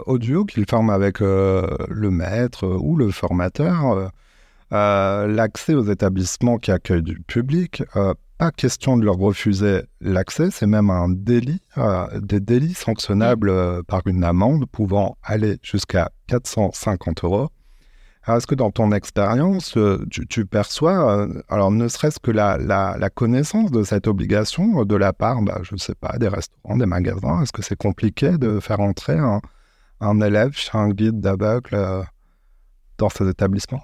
au 0.06 0.18
duo 0.18 0.44
qu'ils 0.44 0.66
forment 0.66 0.90
avec 0.90 1.20
le 1.20 2.10
maître 2.10 2.66
ou 2.80 2.96
le 2.96 3.10
formateur 3.10 4.10
l'accès 4.70 5.74
aux 5.74 5.84
établissements 5.84 6.58
qui 6.58 6.70
accueillent 6.70 7.02
du 7.02 7.20
public 7.20 7.82
pas 8.38 8.52
question 8.52 8.96
de 8.96 9.04
leur 9.04 9.16
refuser 9.16 9.82
l'accès, 10.00 10.50
c'est 10.52 10.68
même 10.68 10.90
un 10.90 11.08
délit, 11.08 11.60
euh, 11.76 12.06
des 12.20 12.38
délits 12.38 12.74
sanctionnables 12.74 13.50
euh, 13.50 13.82
par 13.82 14.06
une 14.06 14.22
amende 14.22 14.66
pouvant 14.66 15.18
aller 15.24 15.58
jusqu'à 15.62 16.10
450 16.28 17.24
euros. 17.24 17.48
est-ce 18.28 18.46
que 18.46 18.54
dans 18.54 18.70
ton 18.70 18.92
expérience, 18.92 19.76
euh, 19.76 20.06
tu, 20.10 20.46
perçois, 20.46 21.26
alors 21.48 21.72
ne 21.72 21.88
serait-ce 21.88 22.20
que 22.20 22.30
la, 22.30 22.58
la, 22.58 23.10
connaissance 23.10 23.72
de 23.72 23.82
cette 23.82 24.06
obligation 24.06 24.84
de 24.84 24.96
la 24.96 25.12
part, 25.12 25.42
bah, 25.42 25.58
je 25.62 25.74
ne 25.74 25.78
sais 25.78 25.96
pas, 25.96 26.16
des 26.18 26.28
restaurants, 26.28 26.76
des 26.76 26.86
magasins, 26.86 27.42
est-ce 27.42 27.52
que 27.52 27.62
c'est 27.62 27.76
compliqué 27.76 28.38
de 28.38 28.60
faire 28.60 28.78
entrer 28.78 29.18
un, 29.18 29.40
un 30.00 30.20
élève 30.20 30.52
chez 30.52 30.70
un 30.74 30.90
guide 30.90 31.20
d'aveugle 31.20 32.04
dans 32.98 33.08
ces 33.08 33.28
établissements? 33.28 33.82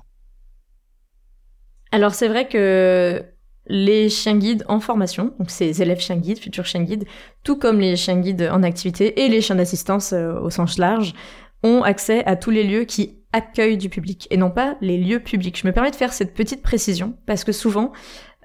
Alors 1.90 2.14
c'est 2.14 2.29
vrai 2.29 2.49
que 2.49 3.34
les 3.66 4.09
chiens 4.09 4.37
guides 4.37 4.64
en 4.68 4.81
formation, 4.81 5.35
donc 5.38 5.50
ces 5.50 5.81
élèves 5.81 6.00
chiens 6.00 6.16
guides, 6.16 6.38
futurs 6.38 6.66
chiens 6.66 6.83
guides, 6.83 7.05
tout 7.42 7.57
comme 7.57 7.81
les 7.81 7.96
chiens 7.96 8.18
guides 8.18 8.48
en 8.53 8.62
activité 8.62 9.24
et 9.24 9.29
les 9.29 9.40
chiens 9.40 9.57
d'assistance 9.57 10.12
euh, 10.12 10.38
au 10.40 10.50
sens 10.50 10.79
large, 10.79 11.14
ont 11.62 11.83
accès 11.83 12.24
à 12.27 12.37
tous 12.37 12.50
les 12.50 12.64
lieux 12.64 12.85
qui 12.85 13.18
accueillent 13.33 13.79
du 13.79 13.88
public 13.88 14.29
et 14.31 14.37
non 14.37 14.50
pas 14.50 14.77
les 14.81 14.98
lieux 14.98 15.20
publics. 15.20 15.59
Je 15.59 15.66
me 15.66 15.72
permets 15.72 15.90
de 15.90 15.96
faire 15.96 16.12
cette 16.12 16.35
petite 16.35 16.62
précision 16.62 17.16
parce 17.27 17.42
que 17.42 17.53
souvent 17.53 17.92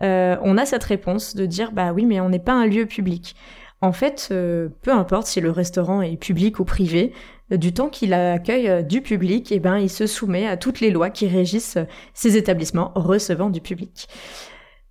euh, 0.01 0.37
on 0.41 0.57
a 0.57 0.65
cette 0.65 0.85
réponse 0.85 1.35
de 1.35 1.45
dire 1.45 1.73
bah 1.73 1.91
oui 1.91 2.05
mais 2.05 2.21
on 2.21 2.29
n'est 2.29 2.39
pas 2.39 2.53
un 2.53 2.65
lieu 2.65 2.85
public. 2.85 3.35
En 3.81 3.93
fait, 3.93 4.29
euh, 4.31 4.69
peu 4.81 4.91
importe 4.91 5.27
si 5.27 5.39
le 5.39 5.51
restaurant 5.51 6.01
est 6.01 6.17
public 6.17 6.59
ou 6.59 6.65
privé, 6.65 7.13
du 7.49 7.73
temps 7.73 7.89
qu'il 7.89 8.13
accueille 8.13 8.83
du 8.83 9.01
public, 9.01 9.51
eh 9.51 9.59
ben 9.59 9.77
il 9.77 9.89
se 9.89 10.05
soumet 10.05 10.47
à 10.47 10.55
toutes 10.55 10.81
les 10.81 10.91
lois 10.91 11.09
qui 11.09 11.27
régissent 11.27 11.79
ces 12.13 12.37
établissements 12.37 12.91
recevant 12.95 13.49
du 13.49 13.59
public 13.59 14.07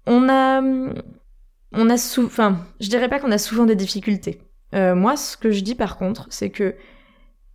on 0.08 0.28
a, 0.28 0.60
on 1.72 1.90
a 1.90 2.18
enfin, 2.24 2.66
je 2.80 2.88
dirais 2.88 3.08
pas 3.08 3.20
qu'on 3.20 3.30
a 3.30 3.38
souvent 3.38 3.66
des 3.66 3.76
difficultés. 3.76 4.40
Euh, 4.74 4.94
moi, 4.94 5.16
ce 5.16 5.36
que 5.36 5.50
je 5.50 5.60
dis 5.60 5.74
par 5.74 5.96
contre, 5.96 6.26
c'est 6.30 6.50
que 6.50 6.74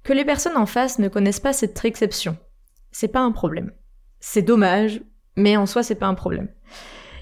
que 0.03 0.13
les 0.13 0.25
personnes 0.25 0.57
en 0.57 0.65
face 0.65 0.99
ne 0.99 1.07
connaissent 1.07 1.39
pas 1.39 1.53
cette 1.53 1.83
exception, 1.83 2.37
c'est 2.91 3.07
pas 3.07 3.21
un 3.21 3.31
problème. 3.31 3.71
C'est 4.19 4.41
dommage, 4.41 5.01
mais 5.35 5.57
en 5.57 5.65
soi, 5.65 5.81
c'est 5.81 5.95
pas 5.95 6.07
un 6.07 6.13
problème. 6.13 6.49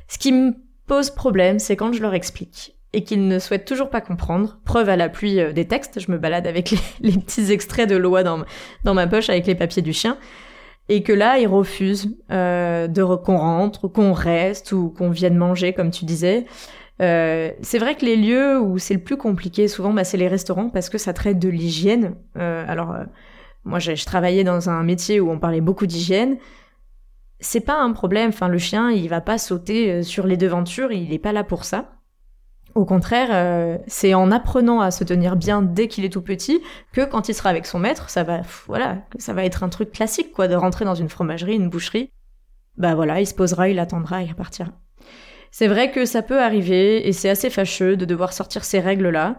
Ce 0.08 0.18
qui 0.18 0.32
me 0.32 0.54
pose 0.88 1.12
problème, 1.12 1.60
c'est 1.60 1.76
quand 1.76 1.94
je 1.94 2.02
leur 2.02 2.14
explique 2.14 2.76
et 2.94 3.04
qu'ils 3.04 3.28
ne 3.28 3.40
souhaitent 3.40 3.66
toujours 3.66 3.90
pas 3.90 4.02
comprendre. 4.02 4.60
Preuve 4.66 4.90
à 4.90 4.98
la 4.98 5.08
pluie 5.08 5.40
euh, 5.40 5.54
des 5.54 5.68
textes, 5.68 6.00
je 6.00 6.12
me 6.12 6.18
balade 6.18 6.48
avec 6.48 6.72
les, 7.00 7.14
petits 7.14 7.52
extraits 7.52 7.88
de 7.88 7.96
loi 7.96 8.24
dans 8.24 8.94
ma 8.94 9.08
poche 9.08 9.30
avec 9.30 9.46
les 9.48 9.56
papiers 9.56 9.82
du 9.82 9.94
chien 9.94 10.18
et 10.92 11.04
que 11.04 11.14
là, 11.14 11.40
ils 11.40 11.48
refusent 11.48 12.18
euh, 12.32 12.88
de 12.88 13.02
qu'on 13.16 13.38
rentre, 13.38 13.88
qu'on 13.88 14.12
reste 14.12 14.74
ou 14.74 14.90
qu'on 14.90 15.10
vienne 15.10 15.38
manger, 15.38 15.72
comme 15.72 15.90
tu 15.90 16.04
disais. 16.04 16.46
Euh, 17.02 17.52
c'est 17.62 17.80
vrai 17.80 17.96
que 17.96 18.06
les 18.06 18.18
lieux 18.18 18.60
où 18.60 18.78
c'est 18.78 18.94
le 18.94 19.00
plus 19.00 19.16
compliqué, 19.16 19.70
souvent, 19.70 19.94
bah, 19.94 20.04
c'est 20.04 20.18
les 20.18 20.28
restaurants 20.28 20.70
parce 20.70 20.90
que 20.90 20.98
ça 20.98 21.14
traite 21.14 21.40
de 21.40 21.48
l'hygiène. 21.48 22.16
Euh, 22.38 22.66
alors, 22.68 22.92
euh, 22.92 23.06
moi, 23.64 23.80
je, 23.80 23.96
je, 23.96 24.06
travaillais 24.06 24.44
dans 24.44 24.70
un 24.70 24.84
métier 24.84 25.22
où 25.22 25.32
on 25.32 25.40
parlait 25.40 25.62
beaucoup 25.62 25.86
d'hygiène. 25.86 26.38
C'est 27.40 27.62
pas 27.62 27.80
un 27.80 27.94
problème. 27.94 28.28
Enfin, 28.28 28.50
le 28.50 28.58
chien, 28.58 28.92
il 28.92 29.08
va 29.08 29.22
pas 29.22 29.38
sauter 29.38 29.92
euh, 29.92 30.04
sur 30.04 30.28
les 30.28 30.36
devantures. 30.36 30.92
Il 30.92 31.14
est 31.14 31.20
pas 31.20 31.32
là 31.32 31.46
pour 31.46 31.64
ça. 31.64 32.01
Au 32.74 32.86
contraire, 32.86 33.30
euh, 33.32 33.78
c'est 33.88 34.14
en 34.14 34.32
apprenant 34.32 34.80
à 34.80 34.92
se 34.92 35.04
tenir 35.04 35.36
bien 35.36 35.62
dès 35.62 35.88
qu'il 35.88 36.06
est 36.06 36.10
tout 36.10 36.22
petit 36.22 36.62
que 36.94 37.04
quand 37.04 37.28
il 37.28 37.36
sera 37.36 37.50
avec 37.50 37.66
son 37.66 37.80
maître, 37.80 38.10
ça 38.10 38.24
va, 38.24 38.42
voilà, 38.68 39.00
ça 39.18 39.34
va 39.34 39.44
être 39.44 39.64
un 39.64 39.70
truc 39.70 39.92
classique, 39.92 40.32
quoi, 40.32 40.48
de 40.48 40.56
rentrer 40.56 40.86
dans 40.86 40.96
une 40.96 41.10
fromagerie, 41.10 41.56
une 41.56 41.70
boucherie. 41.70 42.12
Bah 42.78 42.96
voilà, 42.96 43.20
il 43.20 43.28
se 43.28 43.34
posera, 43.34 43.68
il 43.68 43.80
attendra, 43.80 44.24
il 44.24 44.32
repartira. 44.32 44.72
C'est 45.52 45.68
vrai 45.68 45.92
que 45.92 46.06
ça 46.06 46.22
peut 46.22 46.42
arriver 46.42 47.08
et 47.08 47.12
c'est 47.12 47.30
assez 47.30 47.50
fâcheux 47.50 47.98
de 47.98 48.06
devoir 48.06 48.32
sortir 48.32 48.64
ces 48.64 48.80
règles-là. 48.80 49.38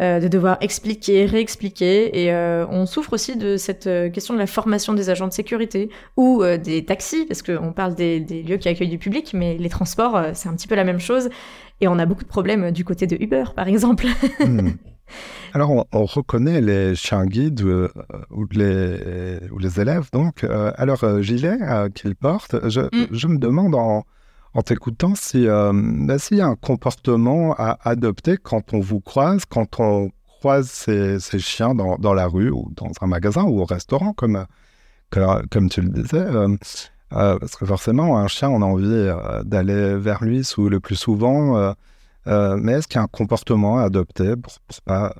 Euh, 0.00 0.20
de 0.20 0.28
devoir 0.28 0.58
expliquer, 0.60 1.26
réexpliquer. 1.26 2.22
Et 2.22 2.32
euh, 2.32 2.64
on 2.70 2.86
souffre 2.86 3.14
aussi 3.14 3.36
de 3.36 3.56
cette 3.56 3.88
euh, 3.88 4.08
question 4.10 4.32
de 4.32 4.38
la 4.38 4.46
formation 4.46 4.94
des 4.94 5.10
agents 5.10 5.26
de 5.26 5.32
sécurité 5.32 5.90
ou 6.16 6.44
des 6.62 6.84
taxis, 6.84 7.26
parce 7.26 7.42
qu'on 7.42 7.72
parle 7.72 7.96
des, 7.96 8.20
lieux 8.20 8.58
qui 8.58 8.68
accueillent 8.68 8.88
du 8.88 8.98
public, 8.98 9.32
mais 9.34 9.58
les 9.58 9.68
transports, 9.68 10.20
c'est 10.34 10.48
un 10.48 10.54
petit 10.54 10.68
peu 10.68 10.76
la 10.76 10.84
même 10.84 11.00
chose. 11.00 11.30
Et 11.80 11.88
on 11.88 11.98
a 11.98 12.06
beaucoup 12.06 12.22
de 12.22 12.28
problèmes 12.28 12.70
du 12.70 12.84
côté 12.84 13.08
de 13.08 13.16
Uber, 13.20 13.44
par 13.54 13.68
exemple. 13.68 14.06
Hmm. 14.40 14.72
Alors, 15.54 15.86
on, 15.90 16.04
reconnaît 16.04 16.60
les 16.60 16.94
chiens 16.94 17.24
guides 17.24 17.62
ou, 17.62 18.46
les, 18.52 19.38
ou 19.50 19.58
les 19.58 19.80
élèves, 19.80 20.10
donc, 20.12 20.44
à 20.44 20.84
leur 20.84 21.22
gilet 21.22 21.56
qu'ils 21.94 22.14
portent. 22.14 22.68
Je, 22.68 22.82
hmm. 22.82 23.06
je, 23.10 23.26
me 23.26 23.38
demande 23.38 23.74
en, 23.74 24.04
en 24.54 24.62
t'écoutant 24.62 25.12
euh, 25.34 25.72
bah, 25.74 26.18
s'il 26.18 26.38
y 26.38 26.40
a 26.40 26.46
un 26.46 26.56
comportement 26.56 27.54
à 27.54 27.78
adopter 27.82 28.36
quand 28.36 28.72
on 28.74 28.80
vous 28.80 29.00
croise, 29.00 29.44
quand 29.44 29.80
on 29.80 30.10
croise 30.40 30.68
ces, 30.70 31.18
chiens 31.38 31.74
dans, 31.74 32.14
la 32.14 32.26
rue 32.26 32.50
ou 32.50 32.70
dans 32.76 32.90
un 33.00 33.06
magasin 33.06 33.44
ou 33.44 33.60
au 33.60 33.64
restaurant, 33.64 34.12
comme, 34.12 34.46
comme, 35.10 35.68
tu 35.68 35.82
le 35.82 35.88
disais. 35.88 36.18
Euh, 36.18 36.56
euh, 37.14 37.38
parce 37.38 37.56
que 37.56 37.66
forcément, 37.66 38.18
un 38.18 38.28
chien, 38.28 38.50
on 38.50 38.62
a 38.62 38.66
envie 38.66 39.10
d'aller 39.44 39.96
vers 39.96 40.22
lui 40.22 40.44
sous, 40.44 40.68
le 40.68 40.80
plus 40.80 40.96
souvent. 40.96 41.74
mais 42.26 42.72
est-ce 42.72 42.88
qu'il 42.88 42.96
y 42.96 43.00
a 43.00 43.04
un 43.04 43.08
comportement 43.08 43.78
à 43.78 43.84
adopter 43.84 44.36
pour 44.36 44.52
ne 44.70 44.80
pas 44.84 45.14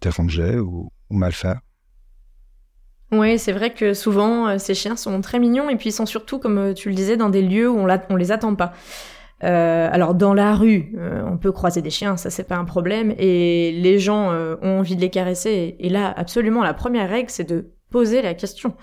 déranger 0.00 0.58
ou 0.58 0.90
mal 1.10 1.32
faire? 1.32 1.60
Oui, 3.12 3.40
c'est 3.40 3.52
vrai 3.52 3.70
que 3.70 3.92
souvent 3.92 4.46
euh, 4.46 4.58
ces 4.58 4.74
chiens 4.74 4.96
sont 4.96 5.20
très 5.20 5.40
mignons 5.40 5.68
et 5.68 5.76
puis 5.76 5.88
ils 5.88 5.92
sont 5.92 6.06
surtout, 6.06 6.38
comme 6.38 6.58
euh, 6.58 6.74
tu 6.74 6.88
le 6.88 6.94
disais, 6.94 7.16
dans 7.16 7.28
des 7.28 7.42
lieux 7.42 7.68
où 7.68 7.78
on, 7.78 8.16
les 8.16 8.30
attend 8.32 8.54
pas. 8.54 8.72
Euh, 9.42 9.88
alors 9.90 10.14
dans 10.14 10.34
la 10.34 10.54
rue, 10.54 10.94
on 11.26 11.38
peut 11.38 11.50
croiser 11.50 11.82
des 11.82 11.90
chiens, 11.90 12.16
ça 12.16 12.30
c'est 12.30 12.44
pas 12.44 12.56
un 12.56 12.66
problème, 12.66 13.14
et 13.18 13.72
les 13.72 13.98
gens 13.98 14.30
ont 14.62 14.78
envie 14.80 14.96
de 14.96 15.00
les 15.00 15.10
caresser. 15.10 15.76
Et, 15.80 15.88
là, 15.88 16.12
absolument, 16.16 16.62
la 16.62 16.74
première 16.74 17.08
règle, 17.08 17.30
c'est 17.30 17.48
de 17.48 17.70
poser 17.90 18.22
la 18.22 18.34
question. 18.34 18.74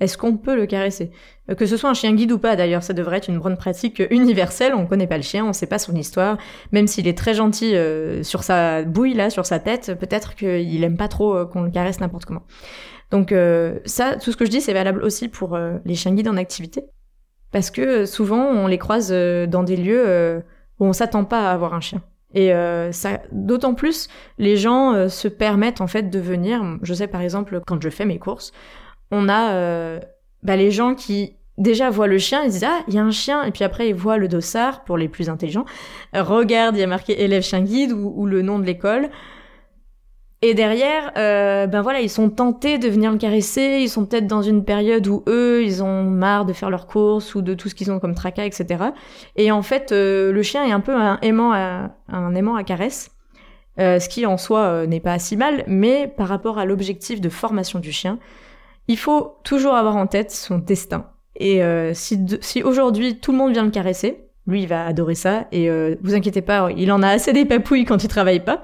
Est-ce 0.00 0.18
qu'on 0.18 0.36
peut 0.36 0.54
le 0.54 0.66
caresser? 0.66 1.10
Que 1.56 1.64
ce 1.64 1.76
soit 1.76 1.88
un 1.88 1.94
chien 1.94 2.14
guide 2.14 2.30
ou 2.32 2.38
pas, 2.38 2.56
d'ailleurs, 2.56 2.82
ça 2.82 2.92
devrait 2.92 3.16
être 3.18 3.28
une 3.28 3.38
bonne 3.38 3.56
pratique 3.56 4.02
universelle. 4.10 4.74
On 4.74 4.86
connaît 4.86 5.06
pas 5.06 5.16
le 5.16 5.22
chien, 5.22 5.46
on 5.46 5.52
sait 5.52 5.66
pas 5.66 5.78
son 5.78 5.94
histoire. 5.94 6.36
Même 6.72 6.86
s'il 6.86 7.08
est 7.08 7.16
très 7.16 7.34
gentil 7.34 7.74
sur 8.22 8.42
sa 8.42 8.82
bouille 8.82 9.14
là, 9.14 9.30
sur 9.30 9.46
sa 9.46 9.60
tête, 9.60 9.94
peut-être 9.98 10.34
qu'il 10.34 10.84
aime 10.84 10.96
pas 10.96 11.08
trop 11.08 11.46
qu'on 11.46 11.62
le 11.62 11.70
caresse 11.70 12.00
n'importe 12.00 12.26
comment. 12.26 12.42
Donc 13.12 13.30
euh, 13.30 13.78
ça, 13.84 14.16
tout 14.16 14.32
ce 14.32 14.36
que 14.36 14.46
je 14.46 14.50
dis, 14.50 14.62
c'est 14.62 14.72
valable 14.72 15.04
aussi 15.04 15.28
pour 15.28 15.54
euh, 15.54 15.76
les 15.84 15.94
chiens 15.94 16.12
guides 16.14 16.28
en 16.28 16.38
activité. 16.38 16.82
Parce 17.52 17.70
que 17.70 17.82
euh, 17.82 18.06
souvent, 18.06 18.42
on 18.46 18.66
les 18.66 18.78
croise 18.78 19.12
dans 19.12 19.62
des 19.62 19.76
lieux 19.76 20.42
où 20.80 20.86
on 20.86 20.92
s'attend 20.92 21.24
pas 21.24 21.50
à 21.50 21.52
avoir 21.52 21.74
un 21.74 21.80
chien. 21.80 22.02
Et 22.34 22.50
ça, 22.92 23.20
d'autant 23.30 23.74
plus, 23.74 24.08
les 24.38 24.56
gens 24.56 25.08
se 25.10 25.28
permettent 25.28 25.82
en 25.82 25.86
fait 25.86 26.08
de 26.08 26.18
venir. 26.18 26.64
Je 26.80 26.94
sais 26.94 27.06
par 27.06 27.20
exemple 27.20 27.60
quand 27.66 27.80
je 27.80 27.90
fais 27.90 28.06
mes 28.06 28.18
courses, 28.18 28.52
on 29.10 29.28
a 29.28 30.00
bah, 30.42 30.56
les 30.56 30.70
gens 30.70 30.94
qui 30.94 31.36
déjà 31.58 31.90
voient 31.90 32.06
le 32.06 32.16
chien, 32.16 32.42
ils 32.42 32.50
disent 32.50 32.64
ah 32.64 32.80
il 32.88 32.94
y 32.94 32.98
a 32.98 33.04
un 33.04 33.10
chien, 33.10 33.44
et 33.44 33.50
puis 33.50 33.64
après 33.64 33.90
ils 33.90 33.94
voient 33.94 34.16
le 34.16 34.28
dossard 34.28 34.82
pour 34.84 34.96
les 34.96 35.10
plus 35.10 35.28
intelligents. 35.28 35.66
regarde, 36.14 36.74
il 36.74 36.80
y 36.80 36.82
a 36.82 36.86
marqué 36.86 37.22
élève 37.22 37.42
chien 37.42 37.60
guide 37.60 37.92
ou 37.92 38.24
le 38.24 38.40
nom 38.40 38.58
de 38.58 38.64
l'école. 38.64 39.10
Et 40.44 40.54
derrière, 40.54 41.12
euh, 41.16 41.68
ben 41.68 41.82
voilà, 41.82 42.00
ils 42.00 42.10
sont 42.10 42.28
tentés 42.28 42.78
de 42.78 42.88
venir 42.88 43.12
le 43.12 43.16
caresser. 43.16 43.78
Ils 43.80 43.88
sont 43.88 44.04
peut-être 44.04 44.26
dans 44.26 44.42
une 44.42 44.64
période 44.64 45.06
où 45.06 45.22
eux, 45.28 45.62
ils 45.62 45.84
ont 45.84 46.02
marre 46.02 46.44
de 46.44 46.52
faire 46.52 46.68
leurs 46.68 46.88
courses 46.88 47.36
ou 47.36 47.42
de 47.42 47.54
tout 47.54 47.68
ce 47.68 47.76
qu'ils 47.76 47.92
ont 47.92 48.00
comme 48.00 48.16
tracas, 48.16 48.44
etc. 48.44 48.86
Et 49.36 49.52
en 49.52 49.62
fait, 49.62 49.92
euh, 49.92 50.32
le 50.32 50.42
chien 50.42 50.64
est 50.64 50.72
un 50.72 50.80
peu 50.80 50.96
un 50.96 51.20
aimant 51.22 51.52
à, 51.52 51.92
un 52.08 52.34
aimant 52.34 52.56
à 52.56 52.64
caresse, 52.64 53.12
euh, 53.78 54.00
ce 54.00 54.08
qui 54.08 54.26
en 54.26 54.36
soi 54.36 54.84
n'est 54.88 55.00
pas 55.00 55.20
si 55.20 55.36
mal, 55.36 55.62
mais 55.68 56.08
par 56.08 56.26
rapport 56.26 56.58
à 56.58 56.64
l'objectif 56.64 57.20
de 57.20 57.28
formation 57.28 57.78
du 57.78 57.92
chien, 57.92 58.18
il 58.88 58.98
faut 58.98 59.36
toujours 59.44 59.74
avoir 59.74 59.94
en 59.94 60.08
tête 60.08 60.32
son 60.32 60.58
destin. 60.58 61.06
Et 61.36 61.62
si, 61.94 62.20
si 62.40 62.62
aujourd'hui 62.62 63.18
tout 63.18 63.32
le 63.32 63.38
monde 63.38 63.52
vient 63.52 63.64
le 63.64 63.70
caresser, 63.70 64.24
lui 64.46 64.62
il 64.62 64.68
va 64.68 64.84
adorer 64.86 65.14
ça. 65.14 65.46
Et 65.52 65.70
vous 66.02 66.14
inquiétez 66.14 66.42
pas, 66.42 66.68
il 66.76 66.90
en 66.92 67.02
a 67.02 67.08
assez 67.08 67.32
des 67.32 67.44
papouilles 67.44 67.84
quand 67.84 68.02
il 68.02 68.08
travaille 68.08 68.40
pas. 68.40 68.60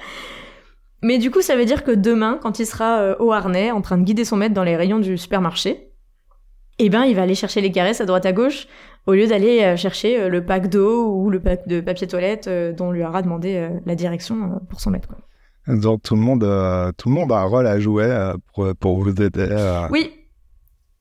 Mais 1.02 1.18
du 1.18 1.30
coup, 1.30 1.40
ça 1.42 1.56
veut 1.56 1.64
dire 1.64 1.84
que 1.84 1.92
demain, 1.92 2.38
quand 2.42 2.58
il 2.58 2.66
sera 2.66 2.98
euh, 2.98 3.16
au 3.18 3.32
harnais, 3.32 3.70
en 3.70 3.80
train 3.80 3.98
de 3.98 4.04
guider 4.04 4.24
son 4.24 4.36
maître 4.36 4.54
dans 4.54 4.64
les 4.64 4.76
rayons 4.76 4.98
du 4.98 5.16
supermarché, 5.16 5.92
eh 6.78 6.88
ben, 6.90 7.04
il 7.04 7.14
va 7.14 7.22
aller 7.22 7.34
chercher 7.34 7.60
les 7.60 7.70
caresses 7.70 8.00
à 8.00 8.04
droite 8.04 8.26
à 8.26 8.32
gauche, 8.32 8.66
au 9.06 9.14
lieu 9.14 9.26
d'aller 9.26 9.62
euh, 9.62 9.76
chercher 9.76 10.20
euh, 10.20 10.28
le 10.28 10.44
pack 10.44 10.68
d'eau 10.68 11.12
ou 11.12 11.30
le 11.30 11.40
pack 11.40 11.68
de 11.68 11.80
papier 11.80 12.06
toilette 12.06 12.48
dont 12.76 12.88
on 12.88 12.90
lui 12.90 13.04
aura 13.04 13.22
demandé 13.22 13.68
la 13.86 13.94
direction 13.94 14.60
pour 14.68 14.80
son 14.80 14.90
maître. 14.90 15.08
Quoi. 15.08 15.18
Donc 15.74 16.02
tout 16.02 16.14
le 16.14 16.20
monde, 16.20 16.40
tout 16.96 17.08
le 17.08 17.14
monde 17.14 17.30
a 17.30 17.38
un 17.38 17.44
rôle 17.44 17.66
à 17.66 17.78
jouer 17.78 18.32
pour, 18.54 18.74
pour 18.76 18.98
vous 18.98 19.10
aider. 19.10 19.48
Oui. 19.90 20.12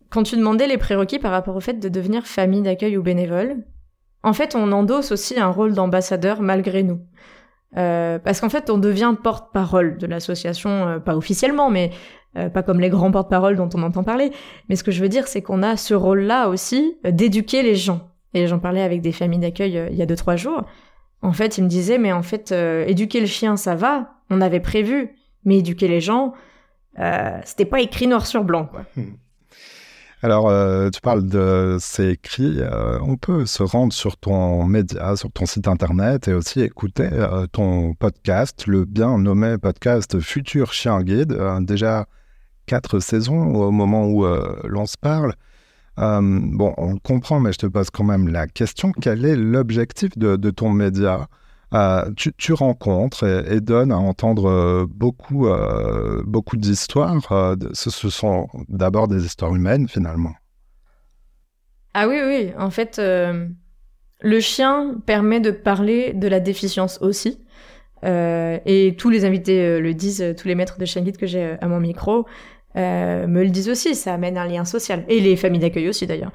Quand 0.10 0.24
tu 0.24 0.38
demandais 0.38 0.68
les 0.68 0.78
prérequis 0.78 1.20
par 1.20 1.32
rapport 1.32 1.56
au 1.56 1.60
fait 1.60 1.74
de 1.80 1.90
devenir 1.90 2.26
famille 2.26 2.62
d'accueil 2.62 2.98
ou 2.98 3.04
bénévole, 3.04 3.58
en 4.24 4.34
fait, 4.34 4.56
on 4.56 4.72
endosse 4.72 5.12
aussi 5.12 5.40
un 5.40 5.50
rôle 5.50 5.74
d'ambassadeur 5.74 6.42
malgré 6.42 6.84
nous. 6.84 7.00
Euh, 7.76 8.18
parce 8.20 8.40
qu'en 8.40 8.50
fait, 8.50 8.70
on 8.70 8.78
devient 8.78 9.14
porte-parole 9.22 9.98
de 9.98 10.08
l'association, 10.08 10.88
euh, 10.88 11.00
pas 11.00 11.18
officiellement, 11.18 11.70
mais 11.70 11.92
euh, 12.38 12.50
pas 12.50 12.64
comme 12.64 12.80
les 12.80 12.90
grands 12.90 13.12
porte-parole 13.12 13.56
dont 13.58 13.70
on 13.74 13.84
entend 13.84 14.04
parler. 14.04 14.32
Mais 14.70 14.76
ce 14.76 14.84
que 14.84 14.92
je 14.92 15.02
veux 15.02 15.10
dire, 15.10 15.28
c'est 15.28 15.42
qu'on 15.42 15.64
a 15.64 15.76
ce 15.76 15.94
rôle-là 15.94 16.48
aussi 16.50 16.98
d'éduquer 17.04 17.64
les 17.64 17.76
gens. 17.76 18.10
Et 18.34 18.48
j'en 18.48 18.60
parlais 18.60 18.82
avec 18.82 19.02
des 19.02 19.12
familles 19.12 19.40
d'accueil 19.40 19.88
il 19.92 19.98
y 19.98 20.02
a 20.02 20.06
deux 20.06 20.16
trois 20.16 20.36
jours. 20.36 20.64
En 21.22 21.34
fait, 21.34 21.58
ils 21.58 21.64
me 21.64 21.70
disaient, 21.70 21.98
mais 21.98 22.14
en 22.14 22.22
fait, 22.22 22.52
éduquer 22.52 23.20
le 23.20 23.26
chien, 23.26 23.58
ça 23.58 23.74
va, 23.74 24.12
on 24.30 24.42
avait 24.42 24.60
prévu, 24.60 25.16
mais 25.46 25.58
éduquer 25.58 25.88
les 25.88 26.02
gens, 26.02 26.34
c'était 27.44 27.66
pas 27.66 27.80
écrit 27.80 28.06
noir 28.06 28.28
sur 28.28 28.44
blanc. 28.44 28.66
Quoi. 28.66 28.82
Alors, 30.24 30.50
euh, 30.50 30.90
tu 30.90 31.00
parles 31.00 31.28
de 31.28 31.78
ces 31.80 32.10
écrits. 32.10 32.58
Euh, 32.60 32.98
on 33.02 33.18
peut 33.18 33.46
se 33.46 33.62
rendre 33.62 33.94
sur 33.94 34.18
ton 34.18 34.66
média, 34.66 35.16
sur 35.16 35.32
ton 35.32 35.46
site 35.46 35.68
internet 35.68 36.28
et 36.28 36.34
aussi 36.34 36.62
écouter 36.62 37.08
euh, 37.12 37.46
ton 37.46 37.94
podcast, 37.94 38.66
le 38.66 38.86
bien 38.86 39.20
nommé 39.20 39.60
podcast 39.60 40.20
Futur 40.20 40.74
Chien 40.74 41.04
Guide. 41.04 41.38
déjà 41.62 42.08
quatre 42.66 43.00
saisons 43.00 43.54
au 43.54 43.70
moment 43.70 44.08
où 44.08 44.26
l'on 44.64 44.88
se 44.88 44.98
parle. 44.98 45.34
bon, 45.98 46.74
on 46.78 46.98
comprend, 46.98 47.40
mais 47.40 47.54
je 47.54 47.60
te 47.60 47.68
pose 47.68 47.92
quand 47.92 48.04
même 48.04 48.28
la 48.28 48.48
question 48.48 48.92
quel 49.00 49.24
est 49.24 49.36
l'objectif 49.36 50.18
de, 50.18 50.50
ton 50.50 50.72
média? 50.72 51.28
Euh, 51.74 52.10
tu, 52.16 52.54
rencontres 52.54 53.26
et, 53.26 53.60
donnes 53.60 53.92
à 53.92 53.98
entendre 53.98 54.50
euh, 54.50 54.86
beaucoup, 54.90 55.48
euh, 55.48 56.24
beaucoup 56.26 56.56
d'histoires. 56.56 57.14
Ce, 57.74 57.90
sont 58.10 58.48
d'abord 58.70 59.10
des 59.10 59.26
histoires 59.26 59.54
humaines 59.54 59.90
finalement. 59.90 60.34
Ah 61.94 62.08
oui, 62.08 62.20
oui. 62.26 62.52
En 62.58 62.70
fait, 62.70 63.02
le 63.02 64.40
chien 64.40 64.96
permet 65.06 65.40
de 65.40 65.52
parler 65.52 66.14
de 66.14 66.28
la 66.28 66.40
déficience 66.40 67.00
aussi. 67.02 67.44
et 68.04 68.96
tous 68.98 69.10
les 69.10 69.26
invités 69.26 69.80
le 69.82 69.94
disent, 69.94 70.36
tous 70.38 70.48
les 70.48 70.56
maîtres 70.56 70.78
de 70.78 70.86
chien 70.86 71.02
guide 71.02 71.18
que 71.18 71.26
j'ai 71.26 71.58
à 71.60 71.68
mon 71.68 71.80
micro. 71.80 72.26
me 72.76 73.44
le 73.44 73.50
disent 73.50 73.70
aussi, 73.70 73.96
ça 73.96 74.14
amène 74.14 74.38
un 74.38 74.48
lien 74.48 74.64
social. 74.64 75.04
Et 75.10 75.20
les 75.20 75.36
familles 75.36 75.62
d'accueil 75.62 75.90
aussi 75.90 76.08
d'ailleurs. 76.08 76.32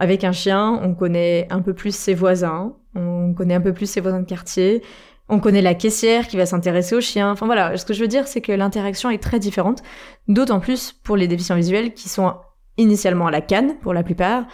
Avec 0.00 0.24
un 0.24 0.32
chien, 0.32 0.80
on 0.82 0.94
connaît 0.94 1.46
un 1.50 1.62
peu 1.62 1.72
plus 1.72 1.94
ses 1.94 2.14
voisins, 2.14 2.74
on 2.94 3.34
connaît 3.34 3.54
un 3.54 3.60
peu 3.60 3.72
plus 3.72 3.86
ses 3.86 4.00
voisins 4.00 4.20
de 4.20 4.26
quartier, 4.26 4.82
on 5.28 5.40
connaît 5.40 5.62
la 5.62 5.74
caissière 5.74 6.26
qui 6.26 6.36
va 6.36 6.46
s'intéresser 6.46 6.94
aux 6.94 7.00
chiens. 7.00 7.30
Enfin 7.30 7.46
voilà, 7.46 7.76
ce 7.76 7.84
que 7.84 7.92
je 7.92 8.00
veux 8.00 8.08
dire, 8.08 8.26
c'est 8.26 8.40
que 8.40 8.52
l'interaction 8.52 9.10
est 9.10 9.22
très 9.22 9.38
différente, 9.38 9.82
d'autant 10.26 10.60
plus 10.60 10.92
pour 10.92 11.16
les 11.16 11.28
déficients 11.28 11.56
visuels 11.56 11.92
qui 11.92 12.08
sont 12.08 12.34
initialement 12.78 13.26
à 13.26 13.30
la 13.30 13.40
canne 13.40 13.78
pour 13.80 13.92
la 13.92 14.02
plupart. 14.02 14.46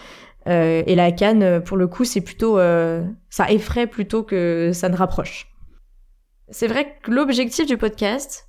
Euh, 0.48 0.82
et 0.86 0.94
la 0.94 1.12
canne, 1.12 1.62
pour 1.62 1.76
le 1.76 1.86
coup, 1.86 2.04
c'est 2.04 2.20
plutôt, 2.20 2.58
euh, 2.58 3.04
ça 3.30 3.50
effraie 3.50 3.86
plutôt 3.86 4.22
que 4.22 4.70
ça 4.72 4.88
ne 4.88 4.96
rapproche. 4.96 5.46
C'est 6.50 6.66
vrai 6.66 6.96
que 7.02 7.10
l'objectif 7.10 7.66
du 7.66 7.78
podcast, 7.78 8.48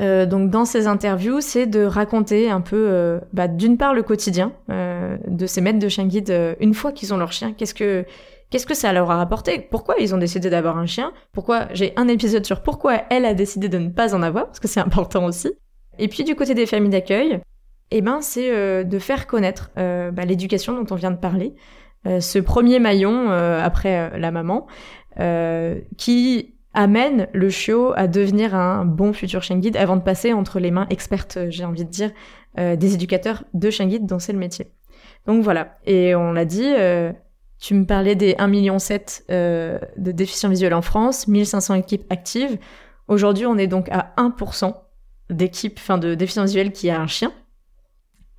euh, 0.00 0.24
donc 0.24 0.50
dans 0.50 0.64
ces 0.64 0.86
interviews, 0.86 1.40
c'est 1.40 1.66
de 1.66 1.84
raconter 1.84 2.50
un 2.50 2.62
peu, 2.62 3.20
bah, 3.32 3.48
d'une 3.48 3.76
part 3.76 3.92
le 3.92 4.02
quotidien 4.02 4.52
de 4.68 5.46
ces 5.46 5.60
maîtres 5.60 5.78
de 5.78 5.88
chien 5.88 6.06
guide 6.06 6.56
une 6.60 6.74
fois 6.74 6.92
qu'ils 6.92 7.12
ont 7.12 7.18
leur 7.18 7.32
chien. 7.32 7.52
Qu'est-ce 7.52 7.74
que 7.74 8.06
Qu'est-ce 8.50 8.66
que 8.66 8.74
ça 8.74 8.92
leur 8.92 9.08
a 9.12 9.16
rapporté? 9.16 9.60
Pourquoi 9.70 9.94
ils 10.00 10.12
ont 10.12 10.18
décidé 10.18 10.50
d'avoir 10.50 10.76
un 10.76 10.86
chien? 10.86 11.12
Pourquoi 11.32 11.68
j'ai 11.72 11.92
un 11.96 12.08
épisode 12.08 12.44
sur 12.44 12.62
pourquoi 12.62 13.02
elle 13.08 13.24
a 13.24 13.32
décidé 13.32 13.68
de 13.68 13.78
ne 13.78 13.90
pas 13.90 14.12
en 14.14 14.22
avoir 14.22 14.46
parce 14.46 14.58
que 14.58 14.66
c'est 14.66 14.80
important 14.80 15.24
aussi. 15.24 15.52
Et 16.00 16.08
puis 16.08 16.24
du 16.24 16.34
côté 16.34 16.54
des 16.54 16.66
familles 16.66 16.90
d'accueil, 16.90 17.40
eh 17.92 18.00
ben 18.00 18.20
c'est 18.20 18.50
euh, 18.52 18.82
de 18.82 18.98
faire 18.98 19.28
connaître 19.28 19.70
euh, 19.78 20.10
bah, 20.10 20.24
l'éducation 20.24 20.74
dont 20.74 20.86
on 20.92 20.96
vient 20.96 21.12
de 21.12 21.16
parler, 21.16 21.54
euh, 22.06 22.20
ce 22.20 22.40
premier 22.40 22.80
maillon 22.80 23.30
après 23.30 24.18
la 24.18 24.30
maman 24.32 24.66
qui 25.96 26.54
amène 26.72 27.28
le 27.32 27.50
chiot 27.50 27.92
à 27.94 28.06
devenir 28.06 28.54
un 28.54 28.84
bon 28.84 29.12
futur 29.12 29.42
chien 29.42 29.58
guide 29.58 29.76
avant 29.76 29.96
de 29.96 30.02
passer 30.02 30.32
entre 30.32 30.60
les 30.60 30.70
mains 30.70 30.86
expertes, 30.88 31.38
j'ai 31.50 31.64
envie 31.64 31.84
de 31.84 31.90
dire, 31.90 32.10
des 32.56 32.94
éducateurs 32.94 33.44
de 33.52 33.68
chien 33.68 33.86
guide 33.86 34.06
dont 34.06 34.18
c'est 34.18 34.32
le 34.32 34.38
métier. 34.38 34.68
Donc 35.26 35.42
voilà. 35.42 35.74
Et 35.84 36.14
on 36.14 36.32
l'a 36.32 36.46
dit, 36.46 36.72
tu 37.60 37.74
me 37.74 37.84
parlais 37.84 38.14
des 38.14 38.32
1,7 38.34 38.48
million 38.48 38.78
euh, 39.30 39.78
de 39.98 40.12
déficients 40.12 40.48
visuels 40.48 40.74
en 40.74 40.82
France, 40.82 41.28
1500 41.28 41.74
équipes 41.74 42.04
actives. 42.10 42.58
Aujourd'hui, 43.06 43.44
on 43.44 43.58
est 43.58 43.66
donc 43.66 43.88
à 43.90 44.14
1% 44.16 44.74
d'équipe, 45.28 45.78
enfin 45.78 45.98
de 45.98 46.14
déficients 46.14 46.44
visuels 46.44 46.72
qui 46.72 46.88
a 46.88 46.98
un 46.98 47.06
chien. 47.06 47.32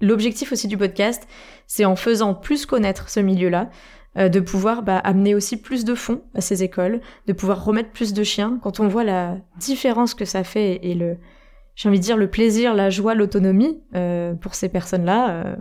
L'objectif 0.01 0.51
aussi 0.51 0.67
du 0.67 0.75
podcast, 0.75 1.27
c'est 1.67 1.85
en 1.85 1.95
faisant 1.95 2.33
plus 2.33 2.65
connaître 2.65 3.09
ce 3.09 3.19
milieu-là, 3.19 3.69
euh, 4.17 4.27
de 4.27 4.39
pouvoir 4.39 4.81
bah, 4.81 4.97
amener 4.97 5.35
aussi 5.35 5.61
plus 5.61 5.85
de 5.85 5.93
fonds 5.93 6.23
à 6.33 6.41
ces 6.41 6.63
écoles, 6.63 6.99
de 7.27 7.33
pouvoir 7.33 7.63
remettre 7.63 7.91
plus 7.91 8.13
de 8.13 8.23
chiens. 8.23 8.59
Quand 8.63 8.79
on 8.79 8.87
voit 8.87 9.03
la 9.03 9.37
différence 9.59 10.15
que 10.15 10.25
ça 10.25 10.43
fait 10.43 10.79
et 10.83 10.95
le, 10.95 11.17
j'ai 11.75 11.87
envie 11.87 11.99
de 11.99 12.03
dire 12.03 12.17
le 12.17 12.29
plaisir, 12.29 12.73
la 12.73 12.89
joie, 12.89 13.13
l'autonomie 13.13 13.83
euh, 13.93 14.33
pour 14.33 14.55
ces 14.55 14.67
personnes-là 14.67 15.55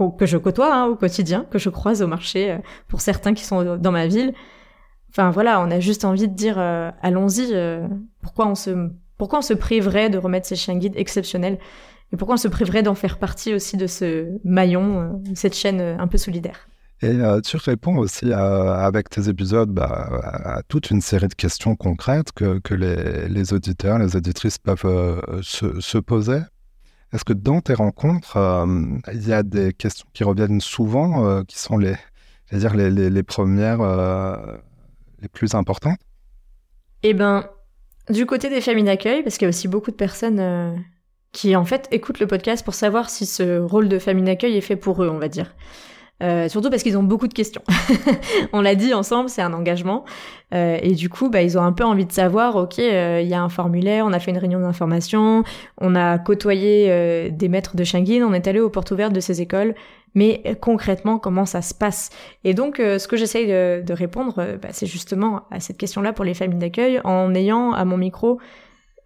euh, 0.00 0.10
que 0.10 0.26
je 0.26 0.36
côtoie 0.36 0.74
hein, 0.74 0.86
au 0.86 0.96
quotidien, 0.96 1.46
que 1.50 1.58
je 1.58 1.70
croise 1.70 2.02
au 2.02 2.06
marché, 2.06 2.52
euh, 2.52 2.58
pour 2.88 3.00
certains 3.00 3.34
qui 3.34 3.44
sont 3.44 3.76
dans 3.76 3.92
ma 3.92 4.06
ville. 4.06 4.34
Enfin 5.10 5.30
voilà, 5.30 5.60
on 5.60 5.70
a 5.70 5.80
juste 5.80 6.04
envie 6.04 6.28
de 6.28 6.34
dire 6.34 6.56
euh, 6.58 6.90
allons-y. 7.02 7.54
pourquoi 8.22 8.46
on 8.46 8.54
se 8.54 8.90
pourquoi 9.16 9.40
on 9.40 9.42
se 9.42 9.54
priverait 9.54 10.10
de 10.10 10.18
remettre 10.18 10.46
ces 10.46 10.54
chiens 10.54 10.76
guides 10.76 10.94
exceptionnels 10.96 11.58
et 12.12 12.16
pourquoi 12.16 12.34
on 12.34 12.38
se 12.38 12.48
priverait 12.48 12.82
d'en 12.82 12.94
faire 12.94 13.18
partie 13.18 13.52
aussi 13.52 13.76
de 13.76 13.86
ce 13.86 14.38
maillon, 14.44 15.20
cette 15.34 15.54
chaîne 15.54 15.80
un 15.80 16.06
peu 16.06 16.18
solidaire. 16.18 16.68
Et 17.00 17.10
euh, 17.10 17.40
tu 17.40 17.56
réponds 17.56 17.96
aussi 17.96 18.32
avec 18.32 19.08
tes 19.08 19.28
épisodes 19.28 19.70
bah, 19.70 20.20
à, 20.44 20.62
toute 20.66 20.90
une 20.90 21.00
série 21.00 21.28
de 21.28 21.34
questions 21.34 21.76
concrètes 21.76 22.32
que, 22.32 22.74
les, 22.74 23.52
auditeurs, 23.52 23.98
les 23.98 24.16
auditrices 24.16 24.58
peuvent 24.58 24.82
euh, 24.84 25.20
se, 25.42 25.98
poser. 25.98 26.40
Est-ce 27.12 27.24
que 27.24 27.32
dans 27.32 27.60
tes 27.60 27.74
rencontres, 27.74 28.36
euh, 28.36 28.66
il 29.12 29.26
y 29.26 29.32
a 29.32 29.42
des 29.42 29.72
questions 29.72 30.06
qui 30.12 30.24
reviennent 30.24 30.60
souvent, 30.60 31.42
qui 31.44 31.58
sont 31.58 31.78
les, 31.78 31.96
les, 32.52 33.22
premières, 33.22 33.80
les 35.20 35.28
plus 35.28 35.54
importantes? 35.54 35.98
Eh 37.02 37.14
ben, 37.14 37.48
du 38.10 38.26
côté 38.26 38.50
des 38.50 38.60
familles 38.60 38.84
d'accueil, 38.84 39.22
parce 39.22 39.38
qu'il 39.38 39.46
y 39.46 39.48
a 39.48 39.50
aussi 39.50 39.68
beaucoup 39.68 39.90
de 39.90 39.96
personnes 39.96 40.84
qui 41.32 41.56
en 41.56 41.64
fait 41.64 41.88
écoutent 41.90 42.20
le 42.20 42.26
podcast 42.26 42.64
pour 42.64 42.74
savoir 42.74 43.10
si 43.10 43.26
ce 43.26 43.58
rôle 43.58 43.88
de 43.88 43.98
famille 43.98 44.24
d'accueil 44.24 44.56
est 44.56 44.62
fait 44.62 44.76
pour 44.76 45.02
eux, 45.02 45.08
on 45.08 45.18
va 45.18 45.28
dire. 45.28 45.54
Euh, 46.20 46.48
surtout 46.48 46.68
parce 46.68 46.82
qu'ils 46.82 46.98
ont 46.98 47.02
beaucoup 47.02 47.28
de 47.28 47.34
questions. 47.34 47.62
on 48.52 48.60
l'a 48.60 48.74
dit 48.74 48.92
ensemble, 48.92 49.28
c'est 49.28 49.42
un 49.42 49.52
engagement. 49.52 50.04
Euh, 50.52 50.78
et 50.82 50.92
du 50.92 51.08
coup, 51.08 51.28
bah, 51.28 51.42
ils 51.42 51.56
ont 51.58 51.62
un 51.62 51.72
peu 51.72 51.84
envie 51.84 52.06
de 52.06 52.12
savoir, 52.12 52.56
ok, 52.56 52.78
euh, 52.80 53.20
il 53.22 53.28
y 53.28 53.34
a 53.34 53.42
un 53.42 53.48
formulaire, 53.48 54.04
on 54.04 54.12
a 54.12 54.18
fait 54.18 54.32
une 54.32 54.38
réunion 54.38 54.60
d'information, 54.60 55.44
on 55.80 55.94
a 55.94 56.18
côtoyé 56.18 56.86
euh, 56.88 57.28
des 57.30 57.48
maîtres 57.48 57.76
de 57.76 57.84
Shanghai, 57.84 58.22
on 58.22 58.32
est 58.32 58.48
allé 58.48 58.58
aux 58.58 58.70
portes 58.70 58.90
ouvertes 58.90 59.12
de 59.12 59.20
ces 59.20 59.40
écoles, 59.40 59.74
mais 60.14 60.42
concrètement, 60.60 61.18
comment 61.18 61.46
ça 61.46 61.62
se 61.62 61.74
passe? 61.74 62.10
Et 62.42 62.54
donc, 62.54 62.78
ce 62.78 63.06
que 63.06 63.16
j'essaye 63.16 63.46
de, 63.46 63.82
de, 63.86 63.92
répondre, 63.92 64.34
bah, 64.60 64.68
c'est 64.72 64.86
justement 64.86 65.42
à 65.50 65.60
cette 65.60 65.76
question-là 65.76 66.12
pour 66.12 66.24
les 66.24 66.34
familles 66.34 66.58
d'accueil, 66.58 67.00
en 67.04 67.32
ayant 67.34 67.72
à 67.72 67.84
mon 67.84 67.98
micro 67.98 68.40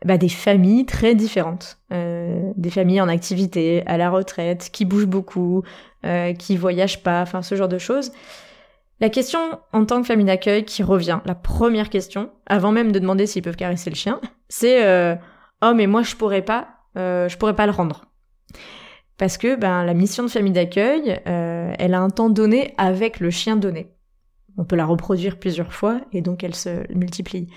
bah, 0.05 0.19
des 0.19 0.29
familles 0.29 0.85
très 0.85 1.15
différentes, 1.15 1.79
euh, 1.93 2.53
des 2.57 2.71
familles 2.71 3.01
en 3.01 3.09
activité, 3.09 3.85
à 3.87 3.97
la 3.97 4.11
retraite, 4.11 4.71
qui 4.73 4.85
bougent 4.85 5.07
beaucoup, 5.07 5.63
euh, 6.05 6.33
qui 6.35 6.57
voyagent 6.57 7.03
pas, 7.03 7.23
enfin 7.23 7.43
ce 7.43 7.55
genre 7.55 7.69
de 7.69 7.79
choses. 7.79 8.13
La 9.01 9.09
question 9.09 9.41
en 9.73 9.85
tant 9.85 10.01
que 10.01 10.07
famille 10.07 10.27
d'accueil 10.27 10.65
qui 10.65 10.83
revient, 10.83 11.21
la 11.25 11.35
première 11.35 11.91
question, 11.91 12.31
avant 12.47 12.73
même 12.73 12.93
de 12.93 12.99
demander 12.99 13.27
s'ils 13.27 13.43
peuvent 13.43 13.57
caresser 13.57 13.91
le 13.91 13.97
chien, 13.97 14.21
c'est 14.49 14.85
euh, 14.85 15.15
oh 15.63 15.73
mais 15.75 15.87
moi 15.87 16.03
je 16.03 16.15
pourrais 16.17 16.43
pas, 16.43 16.69
euh, 16.97 17.29
je 17.29 17.37
pourrais 17.37 17.57
pas 17.57 17.67
le 17.67 17.73
rendre. 17.73 18.05
Parce 19.19 19.39
que 19.39 19.55
ben 19.57 19.85
la 19.85 19.95
mission 19.95 20.25
de 20.25 20.29
famille 20.29 20.53
d'accueil, 20.53 21.21
elle 21.25 21.95
a 21.95 22.01
un 22.01 22.11
temps 22.11 22.31
donné 22.31 22.75
avec 22.77 23.21
le 23.21 23.31
chien 23.31 23.57
donné. 23.57 23.93
On 24.59 24.65
peut 24.65 24.77
la 24.77 24.85
reproduire 24.85 25.39
plusieurs 25.39 25.73
fois 25.73 26.01
et 26.13 26.21
donc 26.23 26.43
elle 26.43 26.55
se 26.55 26.93
multiplie. 26.93 27.49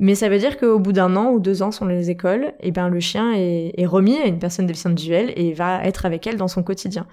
Mais 0.00 0.14
ça 0.14 0.28
veut 0.28 0.38
dire 0.38 0.58
qu'au 0.58 0.78
bout 0.78 0.92
d'un 0.92 1.14
an 1.14 1.30
ou 1.30 1.38
deux 1.38 1.62
ans 1.62 1.70
sur 1.70 1.84
les 1.86 2.10
écoles, 2.10 2.52
et 2.60 2.72
ben 2.72 2.88
le 2.88 2.98
chien 2.98 3.32
est, 3.34 3.86
remis 3.86 4.18
à 4.18 4.26
une 4.26 4.40
personne 4.40 4.66
déficiente 4.66 4.98
visuelle 4.98 5.32
et 5.36 5.52
va 5.52 5.84
être 5.84 6.04
avec 6.04 6.26
elle 6.26 6.36
dans 6.36 6.48
son 6.48 6.62
quotidien. 6.64 7.06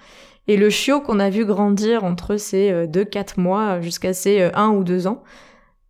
Et 0.48 0.56
le 0.56 0.68
chiot 0.70 1.00
qu'on 1.00 1.20
a 1.20 1.30
vu 1.30 1.44
grandir 1.44 2.02
entre 2.02 2.36
ces 2.36 2.70
euh, 2.70 2.86
deux 2.88 3.04
quatre 3.04 3.38
mois 3.38 3.80
jusqu'à 3.80 4.12
ses 4.12 4.40
euh, 4.40 4.50
un 4.54 4.70
ou 4.70 4.82
deux 4.82 5.06
ans, 5.06 5.22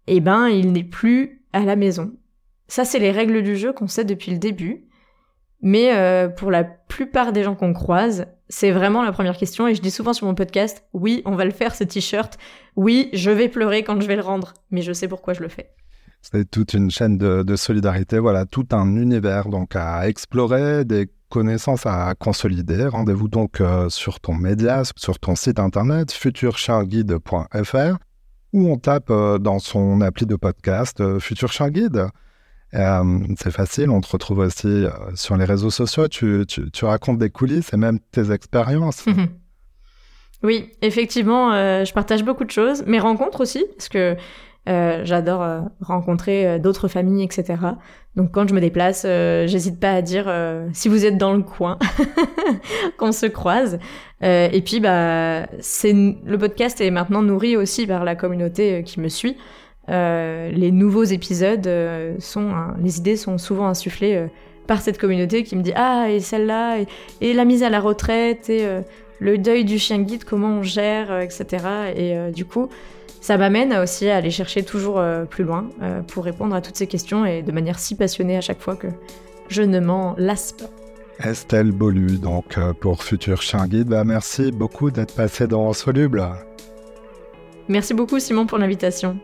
et 0.07 0.17
eh 0.17 0.21
ben 0.21 0.49
il 0.49 0.73
n'est 0.73 0.85
plus 0.85 1.43
à 1.55 1.61
la 1.61 1.77
maison. 1.77 2.13
Ça 2.69 2.85
c'est 2.85 2.99
les 2.99 3.11
règles 3.11 3.43
du 3.43 3.57
jeu 3.57 3.73
qu'on 3.73 3.89
sait 3.89 4.05
depuis 4.05 4.31
le 4.31 4.39
début. 4.39 4.87
Mais 5.63 5.95
euh, 5.95 6.29
pour 6.29 6.51
la 6.51 6.65
plupart 6.65 7.33
des 7.33 7.45
gens 7.45 7.55
qu'on 7.55 7.73
croise, 7.73 8.27
c'est 8.49 8.73
vraiment 8.73 9.03
la 9.03 9.13
première 9.13 9.37
question. 9.37 9.69
Et 9.69 9.75
je 9.75 9.81
dis 9.81 9.93
souvent 9.93 10.13
sur 10.13 10.27
mon 10.27 10.35
podcast, 10.35 10.85
oui, 10.93 11.23
on 11.25 11.37
va 11.37 11.45
le 11.45 11.53
faire 11.53 11.75
ce 11.75 11.85
t-shirt. 11.85 12.37
Oui, 12.75 13.09
je 13.13 13.31
vais 13.31 13.49
pleurer 13.49 13.85
quand 13.85 14.01
je 14.01 14.09
vais 14.09 14.17
le 14.17 14.23
rendre, 14.23 14.55
mais 14.71 14.83
je 14.83 14.93
sais 14.93 15.07
pourquoi 15.07 15.35
je 15.35 15.41
le 15.41 15.49
fais. 15.49 15.71
C'est 16.23 16.49
toute 16.49 16.75
une 16.75 16.89
chaîne 16.89 17.19
de, 17.19 17.57
solidarité, 17.57 18.21
voilà, 18.21 18.47
tout 18.47 18.67
un 18.71 18.97
univers 18.97 19.49
donc 19.49 19.75
à 19.75 20.09
explorer, 20.09 20.85
des 20.85 21.11
connaissances 21.29 21.85
à 21.85 22.15
consolider. 22.15 22.87
Rendez-vous 22.87 23.27
donc 23.27 23.61
euh, 23.61 23.89
sur 23.89 24.21
ton 24.21 24.35
média, 24.35 24.83
sur 24.97 25.19
ton 25.19 25.35
site 25.35 25.59
internet 25.59 26.13
futurcharguide.fr 26.13 27.97
ou 28.53 28.71
on 28.71 28.77
tape 28.79 29.11
euh, 29.11 29.39
dans 29.39 29.59
son 29.59 30.01
appli 30.01 30.25
de 30.25 30.37
podcast 30.37 31.01
euh, 31.01 31.19
Guide. 31.71 32.07
c'est 32.73 33.51
facile, 33.51 33.91
on 33.91 34.01
te 34.01 34.09
retrouve 34.09 34.39
aussi 34.39 34.85
sur 35.17 35.37
les 35.37 35.45
réseaux 35.45 35.71
sociaux, 35.71 36.07
tu, 36.07 36.47
tu, 36.47 36.85
racontes 36.85 37.19
des 37.19 37.31
coulisses 37.31 37.73
et 37.73 37.77
même 37.77 37.99
tes 38.13 38.31
expériences. 38.31 39.05
Oui, 40.45 40.73
effectivement, 40.83 41.53
je 41.85 41.93
partage 41.93 42.25
beaucoup 42.25 42.45
de 42.45 42.51
choses, 42.51 42.85
mes 42.85 42.99
rencontres 42.99 43.41
aussi, 43.43 43.65
parce 43.77 43.89
que 43.89 44.17
euh, 44.69 45.01
j'adore 45.05 45.43
euh, 45.43 45.61
rencontrer 45.81 46.47
euh, 46.47 46.59
d'autres 46.59 46.87
familles, 46.87 47.25
etc. 47.25 47.55
Donc 48.15 48.31
quand 48.31 48.47
je 48.47 48.55
me 48.55 48.61
déplace, 48.61 49.05
j'hésite 49.05 49.81
pas 49.81 49.93
à 49.93 50.03
dire 50.03 50.31
si 50.75 50.89
vous 50.91 51.07
êtes 51.07 51.17
dans 51.17 51.33
le 51.33 51.43
coin, 51.43 51.79
qu'on 52.99 53.11
se 53.11 53.25
croise. 53.25 53.79
et 54.21 54.63
puis 54.63 54.81
bah 54.81 55.47
c'est 55.61 55.95
le 55.95 56.37
podcast 56.37 56.83
est 56.83 56.91
maintenant 56.91 57.23
nourri 57.23 57.57
aussi 57.57 57.87
par 57.87 58.05
la 58.05 58.15
communauté 58.15 58.83
qui 58.85 59.01
me 59.01 59.09
suit. 59.09 59.39
les 59.89 60.71
nouveaux 60.71 61.05
épisodes 61.05 61.67
sont, 62.19 62.53
les 62.83 62.99
idées 62.99 63.17
sont 63.17 63.39
souvent 63.39 63.67
insufflées 63.67 64.27
par 64.67 64.83
cette 64.83 64.99
communauté 64.99 65.43
qui 65.43 65.57
me 65.57 65.63
dit 65.63 65.73
ah 65.75 66.11
et 66.11 66.21
celle-là 66.21 66.81
et, 67.23 67.33
la 67.33 67.47
mise 67.47 67.63
à 67.63 67.71
la 67.71 67.81
retraite 67.81 68.51
et 68.51 68.69
le 69.21 69.39
deuil 69.39 69.65
du 69.65 69.79
chien 69.79 70.01
guide 70.01 70.25
comment 70.25 70.59
on 70.59 70.63
gère 70.63 71.19
etc. 71.19 71.47
Et 71.97 72.31
du 72.31 72.45
coup 72.45 72.69
ça 73.23 73.39
m'amène 73.39 73.73
aussi 73.75 74.09
à 74.09 74.17
aller 74.17 74.33
chercher 74.33 74.65
toujours 74.65 74.99
euh, 74.99 75.25
plus 75.25 75.45
loin 75.45 75.69
euh, 75.81 76.03
pour 76.03 76.25
répondre 76.25 76.57
à 76.57 76.61
toutes 76.61 76.77
ces 76.77 76.89
questions 76.89 77.25
et 77.25 77.43
de 77.43 77.53
manière 77.53 77.79
si 77.79 77.95
passionnée 77.95 78.37
à 78.37 78.41
chaque 78.41 78.61
fois 78.61 78.75
que 78.75 78.89
je 79.49 79.63
ne 79.63 79.79
m'en 79.79 80.15
lasse 80.19 80.53
pas. 80.53 80.67
Estelle 81.25 81.71
Bolu, 81.71 82.19
donc 82.19 82.59
euh, 82.59 82.73
pour 82.73 83.05
Futur 83.05 83.41
Chien 83.41 83.69
Guide, 83.69 83.87
bah, 83.87 84.03
merci 84.03 84.51
beaucoup 84.51 84.91
d'être 84.91 85.15
passé 85.15 85.47
dans 85.47 85.73
Soluble. 85.73 86.29
Merci 87.69 87.95
beaucoup 87.95 88.19
Simon 88.19 88.45
pour 88.47 88.59
l'invitation. 88.59 89.17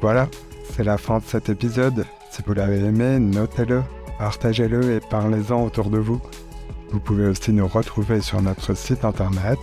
Voilà, 0.00 0.28
c'est 0.72 0.84
la 0.84 0.98
fin 0.98 1.18
de 1.18 1.24
cet 1.24 1.48
épisode. 1.50 2.04
Si 2.32 2.42
vous 2.44 2.52
l'avez 2.52 2.80
aimé, 2.80 3.20
notez-le, 3.20 3.82
partagez-le 4.18 4.96
et 4.96 5.00
parlez-en 5.08 5.64
autour 5.64 5.88
de 5.88 5.98
vous. 5.98 6.20
Vous 6.96 7.02
pouvez 7.02 7.26
aussi 7.26 7.52
nous 7.52 7.68
retrouver 7.68 8.22
sur 8.22 8.40
notre 8.40 8.72
site 8.72 9.04
internet 9.04 9.58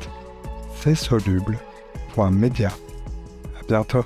csoluble.media. 0.86 2.70
À 2.70 3.64
bientôt. 3.68 4.06